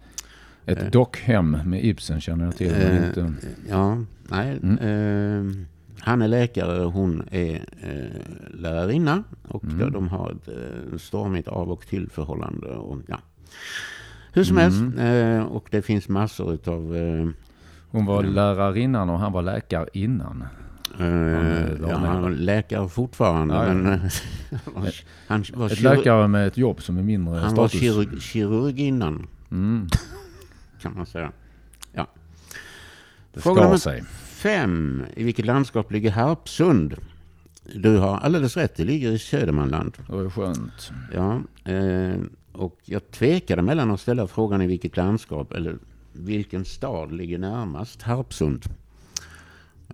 Ett 0.65 0.81
Eh. 0.81 0.89
Doc-hem 0.89 1.57
med 1.65 1.85
Ibsen 1.85 2.21
känner 2.21 2.45
jag 2.45 2.55
till. 2.57 2.71
Men 2.71 2.97
Eh, 2.97 3.07
inte. 3.07 3.33
Ja, 3.69 3.97
nej. 4.29 4.57
Mm. 4.63 5.65
Han 6.03 6.21
är 6.21 6.27
läkare 6.27 6.85
och 6.85 6.91
hon 6.93 7.27
är 7.31 7.55
eh, 7.81 8.59
lärarinna. 8.59 9.23
Och 9.47 9.63
Mm. 9.63 9.91
de, 9.91 10.07
har 10.07 10.31
ett 10.31 10.47
eh, 10.47 10.97
stormigt 10.97 11.47
av 11.47 11.71
och 11.71 11.87
tillförhållande. 11.87 12.67
Och, 12.67 12.97
ja. 13.07 13.19
Hur 14.33 14.43
som 14.43 14.57
Mm. 14.57 14.71
helst. 14.71 14.99
Eh, 14.99 15.53
och 15.55 15.67
det 15.71 15.81
finns 15.81 16.09
massor 16.09 16.53
utav... 16.53 16.95
Eh, 16.95 17.27
Hon 17.93 18.05
var 18.05 18.23
lärarinnan 18.23 19.09
och 19.09 19.19
han 19.19 19.31
var 19.31 19.41
läkare 19.41 19.87
innan. 19.93 20.43
Var 20.97 21.89
ja, 21.89 21.97
han 21.97 22.21
var 22.21 22.29
läkare 22.29 22.89
fortfarande. 22.89 23.53
Ja, 23.53 23.67
ja. 23.67 23.73
Men, 23.73 23.85
eh, 23.93 23.99
han 24.73 24.83
var, 24.83 24.91
han 25.27 25.43
var, 25.53 25.65
Ett 25.71 25.81
läkare 25.81 26.27
med 26.27 26.47
ett 26.47 26.57
jobb 26.57 26.81
som 26.81 26.97
är 26.97 27.03
mindre 27.03 27.39
han 27.39 27.55
var 27.55 27.67
status. 27.67 27.79
kirurg, 27.81 28.21
kirurg 28.21 28.79
innan, 28.81 29.27
Mm. 29.51 29.87
kan 30.81 30.93
man 30.95 31.05
säga. 31.05 31.31
Ja. 31.93 32.07
Det 33.33 33.39
Fråga 33.41 33.61
skar 33.61 33.77
sig. 33.77 34.03
Fem. 34.41 35.05
I 35.15 35.23
vilket 35.23 35.45
landskap 35.45 35.91
ligger 35.91 36.11
Harpsund? 36.11 36.95
Du 37.75 37.97
har 37.97 38.17
alldeles 38.17 38.57
rätt, 38.57 38.75
det 38.75 38.83
ligger 38.83 39.11
i 39.11 39.19
Södermanland. 39.19 39.97
Det 40.07 40.15
var 40.15 40.29
skönt. 40.29 40.91
Ja, 41.13 41.41
eh, 41.71 42.15
och 42.51 42.79
jag 42.85 43.11
tvekade 43.11 43.61
mellan 43.61 43.91
att 43.91 44.01
ställa 44.01 44.27
frågan 44.27 44.61
i 44.61 44.67
vilket 44.67 44.97
landskap 44.97 45.53
eller 45.53 45.77
vilken 46.13 46.65
stad 46.65 47.11
ligger 47.11 47.37
närmast 47.37 48.01
Harpsund. 48.01 48.65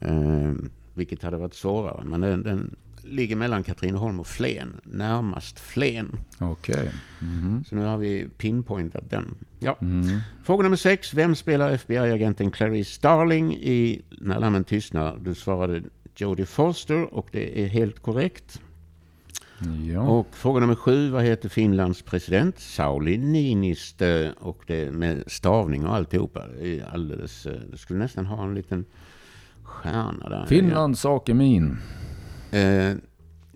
Eh, 0.01 0.53
vilket 0.93 1.23
hade 1.23 1.37
varit 1.37 1.53
svårare, 1.53 2.03
men 2.05 2.21
den, 2.21 2.43
den 2.43 2.75
ligger 3.09 3.35
mellan 3.35 3.63
Katrineholm 3.63 4.19
och 4.19 4.27
Flen. 4.27 4.81
Närmast 4.83 5.59
Flen. 5.59 6.19
Okej. 6.39 6.91
Mhm. 7.19 7.63
Så 7.69 7.75
nu 7.75 7.81
har 7.85 7.97
vi 7.97 8.27
pinpointat 8.37 9.09
den. 9.09 9.35
Ja. 9.59 9.77
Mm. 9.81 10.19
Fråga 10.43 10.63
nummer 10.63 10.77
sex. 10.77 11.13
Vem 11.13 11.35
spelar 11.35 11.71
FBI-agenten 11.71 12.51
Clarice 12.51 12.89
Starling 12.93 13.53
i 13.55 14.01
När 14.21 14.39
lammen 14.39 14.63
tystnar? 14.63 15.17
Du 15.21 15.35
svarade 15.35 15.81
Jodie 16.15 16.45
Foster 16.45 17.13
och 17.13 17.27
det 17.31 17.63
är 17.63 17.67
helt 17.67 17.99
korrekt. 17.99 18.61
Ja. 19.93 20.01
Och 20.01 20.27
fråga 20.31 20.59
nummer 20.59 20.75
sju. 20.75 21.09
Vad 21.09 21.23
heter 21.23 21.49
Finlands 21.49 22.01
president? 22.01 22.59
Sauli 22.59 23.17
Niinistö. 23.17 24.31
Och 24.39 24.63
det 24.67 24.91
med 24.91 25.23
stavning 25.27 25.85
och 25.85 25.95
alltihopa. 25.95 26.43
Det 26.61 26.81
alldeles... 26.93 27.45
eh, 27.45 27.53
Du 27.71 27.77
skulle 27.77 27.99
nästan 27.99 28.25
ha 28.25 28.43
en 28.43 28.55
liten 28.55 28.85
stjärna 29.63 30.29
där. 30.29 30.45
Finlands 30.45 31.01
sak 31.01 31.29
är 31.29 31.33
min. 31.33 31.77
Eh, 32.51 32.93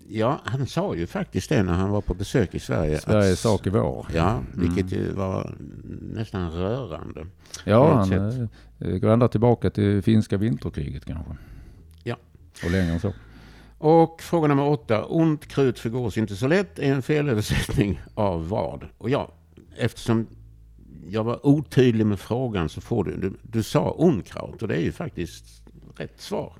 ja, 0.08 0.40
han 0.44 0.66
sa 0.66 0.94
ju 0.94 1.06
faktiskt 1.06 1.48
det 1.48 1.62
när 1.62 1.72
han 1.72 1.90
var 1.90 2.00
på 2.00 2.14
besök 2.14 2.54
i 2.54 2.58
Sverige. 2.60 2.96
att- 2.96 3.02
Sveriges 3.02 3.40
sak 3.40 3.66
är 3.66 3.70
vår. 3.70 4.06
Ja, 4.14 4.42
vilket 4.54 4.92
ju 4.92 5.12
var 5.12 5.54
nästan 6.02 6.50
rörande. 6.50 7.26
Ja, 7.64 7.94
han 7.94 8.08
något 8.08 8.50
eh, 8.80 8.88
går 8.96 9.08
ända 9.10 9.28
tillbaka 9.28 9.70
till 9.70 10.02
finska 10.02 10.36
vinterkriget 10.36 11.04
kanske. 11.04 11.36
Ja. 12.04 12.16
Och 12.64 12.70
längre 12.70 12.92
än 12.92 13.00
så. 13.00 13.12
Och 13.78 14.22
fråga 14.22 14.48
nummer 14.48 14.68
åtta. 14.68 15.04
Ont 15.04 15.46
krut 15.48 15.78
förgås 15.78 16.18
inte 16.18 16.36
så 16.36 16.46
lätt 16.46 16.78
är 16.78 16.92
en 16.94 17.02
felöversättning 17.02 18.00
av 18.14 18.48
vad? 18.48 18.84
Och 18.98 19.10
ja, 19.10 19.32
eftersom 19.76 20.26
jag 21.08 21.24
var 21.24 21.46
otydlig 21.46 22.06
med 22.06 22.20
frågan 22.20 22.68
så 22.68 22.80
får 22.80 23.04
du, 23.04 23.16
du, 23.16 23.32
du 23.42 23.62
sa 23.62 23.94
onkraut 23.98 24.62
och 24.62 24.68
det 24.68 24.74
är 24.76 24.80
ju 24.82 24.92
faktiskt 24.92 25.62
rätt 25.96 26.20
svar. 26.20 26.52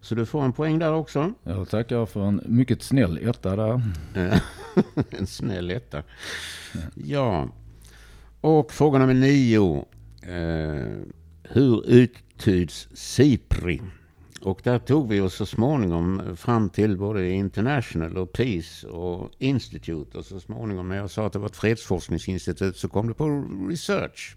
Så 0.00 0.14
du 0.14 0.26
får 0.26 0.42
en 0.42 0.52
poäng 0.52 0.78
där 0.78 0.92
också. 0.92 1.32
Jag 1.42 1.68
tackar 1.68 2.06
för 2.06 2.26
en 2.26 2.40
mycket 2.46 2.82
snäll 2.82 3.28
etta 3.28 3.56
där. 3.56 3.82
En 5.10 5.26
snäll 5.26 5.70
etta. 5.70 6.02
Ja. 6.94 7.48
Och 8.40 8.72
fråga 8.72 8.98
nummer 8.98 9.14
nio. 9.14 9.84
Eh, 10.22 10.98
hur 11.42 11.86
uttyds 11.86 12.88
SIPRI? 12.94 13.80
Och 14.40 14.60
där 14.64 14.78
tog 14.78 15.08
vi 15.08 15.20
oss 15.20 15.34
så 15.34 15.46
småningom 15.46 16.36
fram 16.36 16.70
till 16.70 16.96
både 16.96 17.30
International 17.30 18.16
och 18.16 18.32
Peace 18.32 18.86
och 18.88 19.30
Institute. 19.38 20.18
Och 20.18 20.24
så 20.24 20.40
småningom 20.40 20.88
när 20.88 20.96
jag 20.96 21.10
sa 21.10 21.26
att 21.26 21.32
det 21.32 21.38
var 21.38 21.46
ett 21.46 21.56
fredsforskningsinstitut 21.56 22.76
så 22.76 22.88
kom 22.88 23.08
det 23.08 23.14
på 23.14 23.44
Research. 23.68 24.36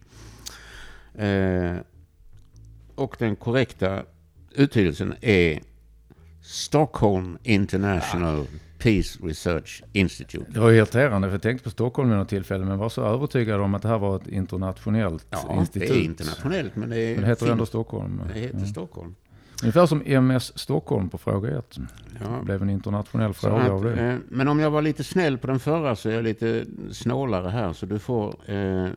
Eh, 1.15 1.77
och 2.95 3.15
den 3.19 3.35
korrekta 3.35 4.03
uttydelsen 4.55 5.13
är 5.21 5.59
Stockholm 6.41 7.37
International 7.43 8.45
Peace 8.79 9.19
Research 9.23 9.83
Institute. 9.93 10.45
Det 10.51 10.59
var 10.59 10.71
irriterande 10.71 11.27
för 11.27 11.33
jag 11.35 11.41
tänkte 11.41 11.63
på 11.63 11.69
Stockholm 11.69 12.09
vid 12.09 12.17
något 12.17 12.29
tillfälle 12.29 12.65
men 12.65 12.77
var 12.77 12.89
så 12.89 13.01
övertygad 13.05 13.61
om 13.61 13.73
att 13.75 13.81
det 13.81 13.87
här 13.87 13.97
var 13.97 14.15
ett 14.15 14.27
internationellt 14.27 15.25
Ja, 15.29 15.55
institut. 15.59 15.89
det 15.89 15.95
är 15.95 16.03
internationellt 16.03 16.75
men 16.75 16.89
det, 16.89 16.97
är 16.99 17.13
Men 17.13 17.21
det 17.21 17.27
heter 17.27 17.45
fint. 17.45 17.51
ändå 17.51 17.65
Stockholm. 17.65 18.21
Det 18.33 18.39
heter 18.39 18.59
Ja. 18.59 18.65
Stockholm. 18.65 19.15
Ungefär 19.63 19.85
som 19.85 20.01
MS 20.05 20.57
Stockholm 20.59 21.09
på 21.09 21.17
fråga 21.17 21.57
ett. 21.59 21.77
Ja. 22.21 22.27
Det 22.39 22.45
blev 22.45 22.61
en 22.61 22.69
internationell 22.69 23.33
fråga 23.33 23.55
att, 23.55 23.69
av 23.69 23.83
det. 23.83 23.93
eh, 24.01 24.17
men 24.29 24.47
om 24.47 24.59
jag 24.59 24.71
var 24.71 24.81
lite 24.81 25.03
snäll 25.03 25.37
på 25.37 25.47
den 25.47 25.59
förra 25.59 25.95
så 25.95 26.09
är 26.09 26.13
jag 26.13 26.23
lite 26.23 26.65
snålare 26.91 27.49
här. 27.49 27.73
Så 27.73 27.85
du 27.85 27.99
får 27.99 28.35
eh, 28.45 28.83
eh, 28.85 28.89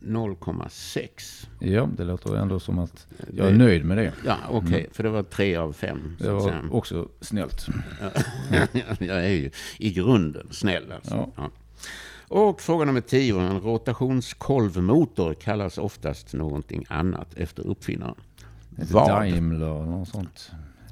0,6. 0.00 1.46
Ja, 1.60 1.88
det 1.96 2.04
låter 2.04 2.36
ändå 2.36 2.60
som 2.60 2.78
att 2.78 3.06
jag 3.36 3.46
är 3.46 3.50
Det- 3.52 3.58
nöjd 3.58 3.84
med 3.84 3.96
det. 3.98 4.12
Ja, 4.26 4.36
okej. 4.50 4.78
Mm. 4.80 4.90
För 4.92 5.02
det 5.02 5.10
var 5.10 5.22
tre 5.22 5.56
av 5.56 5.72
fem. 5.72 6.16
Det 6.18 6.30
var 6.30 6.40
säga. 6.40 6.60
också 6.70 7.08
snällt. 7.20 7.66
jag 8.98 9.24
är 9.24 9.28
ju 9.28 9.50
i 9.78 9.90
grunden 9.92 10.46
snäll 10.50 10.92
alltså. 10.92 11.14
Ja. 11.14 11.28
Ja. 11.36 11.50
Och 12.28 12.60
fråga 12.60 12.84
nummer 12.84 13.00
10. 13.00 13.40
En 13.40 13.60
rotationskolvmotor 13.60 15.34
kallas 15.34 15.78
oftast 15.78 16.34
någonting 16.34 16.84
annat 16.88 17.34
efter 17.34 17.66
uppfinnaren. 17.66 18.14
Vad? 18.78 19.08
Daimler 19.08 19.86
något 19.86 20.08
sånt. 20.08 20.50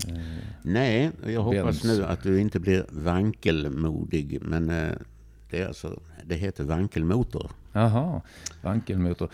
Eh, 0.09 0.15
Nej, 0.63 1.11
jag 1.27 1.43
hoppas 1.43 1.83
Benz. 1.83 1.85
nu 1.85 2.05
att 2.05 2.23
du 2.23 2.41
inte 2.41 2.61
blir 2.61 2.87
vankelmodig. 2.91 4.39
Men 4.43 4.71
eh, 4.71 4.93
det, 5.51 5.63
är 5.63 5.67
alltså, 5.67 6.01
det 6.25 6.35
heter 6.35 6.65
vankelmotor. 6.65 7.51
Jaha, 7.73 8.21
vankelmotor. 8.63 9.29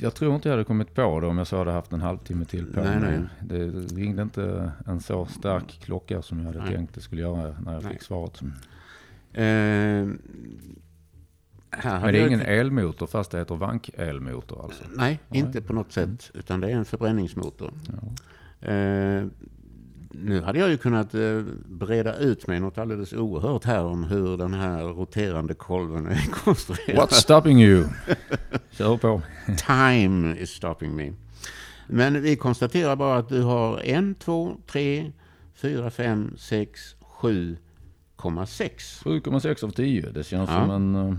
Jag 0.00 0.14
tror 0.14 0.34
inte 0.34 0.48
jag 0.48 0.52
hade 0.52 0.64
kommit 0.64 0.94
på 0.94 1.20
det 1.20 1.26
om 1.26 1.38
jag 1.38 1.46
så 1.46 1.58
hade 1.58 1.72
haft 1.72 1.92
en 1.92 2.00
halvtimme 2.00 2.44
till 2.44 2.66
på 2.66 2.80
Nej, 2.80 2.98
nej. 3.00 3.20
Det 3.40 3.64
ringde 3.96 4.22
inte 4.22 4.72
en 4.86 5.00
så 5.00 5.26
stark 5.26 5.80
klocka 5.82 6.22
som 6.22 6.38
jag 6.38 6.46
hade 6.46 6.58
Nej. 6.58 6.74
tänkt 6.74 6.94
det 6.94 7.00
skulle 7.00 7.20
göra 7.20 7.56
när 7.64 7.74
jag 7.74 7.82
Nej. 7.82 7.92
fick 7.92 8.02
svaret. 8.02 8.40
Eh, 9.32 10.06
Men 11.82 12.12
det 12.12 12.18
är 12.18 12.26
ingen 12.26 12.40
elmotor 12.40 13.06
fast 13.06 13.30
det 13.30 13.38
heter 13.38 13.56
vankelmotor 13.56 14.64
alltså? 14.64 14.84
Nej, 14.96 15.20
Nej. 15.28 15.40
inte 15.40 15.60
på 15.60 15.72
något 15.72 15.92
sätt. 15.92 16.30
Utan 16.34 16.60
det 16.60 16.66
är 16.70 16.76
en 16.76 16.84
förbränningsmotor. 16.84 17.72
Ja. 17.86 18.68
Eh, 18.68 19.24
nu 20.10 20.40
hade 20.42 20.58
jag 20.58 20.70
ju 20.70 20.76
kunnat 20.76 21.14
eh, 21.14 21.40
breda 21.66 22.16
ut 22.16 22.46
mig 22.46 22.60
något 22.60 22.78
alldeles 22.78 23.12
oerhört 23.12 23.64
här 23.64 23.84
om 23.84 24.04
hur 24.04 24.36
den 24.36 24.54
här 24.54 24.82
roterande 24.82 25.54
kolven 25.54 26.06
är 26.06 26.30
konstruerad. 26.44 27.08
What's 27.08 27.12
stopping 27.14 27.62
you? 27.62 27.84
Kör 28.70 28.96
på. 28.96 29.22
Time 29.66 30.36
is 30.38 30.50
stopping 30.50 30.96
me. 30.96 31.12
Men 31.86 32.22
vi 32.22 32.36
konstaterar 32.36 32.96
bara 32.96 33.18
att 33.18 33.28
du 33.28 33.42
har 33.42 33.80
en, 33.80 34.14
två, 34.14 34.56
tre, 34.66 35.12
fyra, 35.54 35.90
fem, 35.90 36.34
sex, 36.38 36.80
sju, 37.00 37.56
7,6. 38.18 39.04
7,6 39.04 39.64
av 39.64 39.70
10. 39.70 40.10
Det 40.10 40.24
känns 40.24 40.50
Ja. 40.50 40.60
som 40.66 40.70
en 40.70 41.18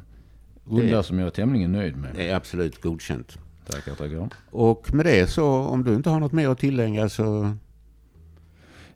runda 0.66 0.98
Det- 0.98 1.04
som 1.04 1.20
jag 1.20 1.26
är 1.28 1.32
tämligen 1.32 1.72
nöjd 1.72 1.98
med. 1.98 2.10
Det 2.16 2.30
är 2.30 2.36
absolut 2.36 2.82
godkänt. 2.82 3.38
Tackar, 3.72 3.96
tackar. 3.96 4.30
Och 4.52 4.94
med 4.94 5.06
det 5.06 5.30
så, 5.30 5.46
om 5.48 5.84
du 5.84 5.96
inte 5.96 6.10
har 6.10 6.20
något 6.20 6.32
mer 6.32 6.50
att 6.50 6.60
tillägga 6.60 7.10
så... 7.10 7.52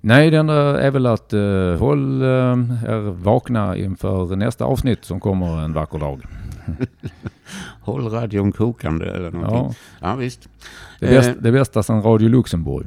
Nej, 0.02 0.30
det 0.32 0.38
enda 0.38 0.82
är 0.82 0.92
väl 0.92 1.06
att 1.06 1.34
uh, 1.34 1.76
håll 1.78 2.22
uh, 2.22 2.84
er 2.84 3.12
vakna 3.12 3.78
inför 3.78 4.36
nästa 4.36 4.66
avsnitt 4.66 5.06
som 5.06 5.20
kommer 5.20 5.62
en 5.62 5.74
vacker 5.74 6.00
dag. 6.00 6.22
Håll 7.82 8.10
radion 8.10 8.52
kokande 8.52 9.06
eller 9.06 9.32
någonting. 9.32 9.78
Ja, 10.02 10.10
Ja, 10.10 10.16
visst. 10.16 10.50
det, 11.00 11.06
Eh. 11.08 11.12
bästa, 11.16 11.34
det 11.42 11.52
bästa 11.52 11.84
sedan 11.84 12.02
Radio 12.02 12.30
Luxemburg. 12.30 12.86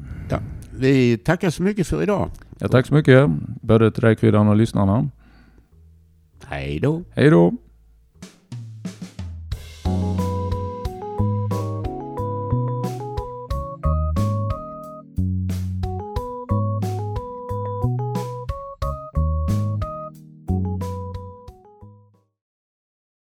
Vi 0.78 1.18
tackar 1.18 1.50
så 1.50 1.62
mycket 1.62 1.86
för 1.86 2.02
idag. 2.02 2.30
Ja, 2.58 2.68
tack 2.68 2.86
så 2.86 2.94
mycket, 2.94 3.30
både 3.62 3.90
till 3.90 4.02
dig 4.02 4.16
Kryddan 4.16 4.48
och 4.48 4.56
lyssnarna. 4.56 5.08
Hej 6.46 6.78
då. 6.80 7.02
Hej 7.10 7.30
då! 7.30 7.52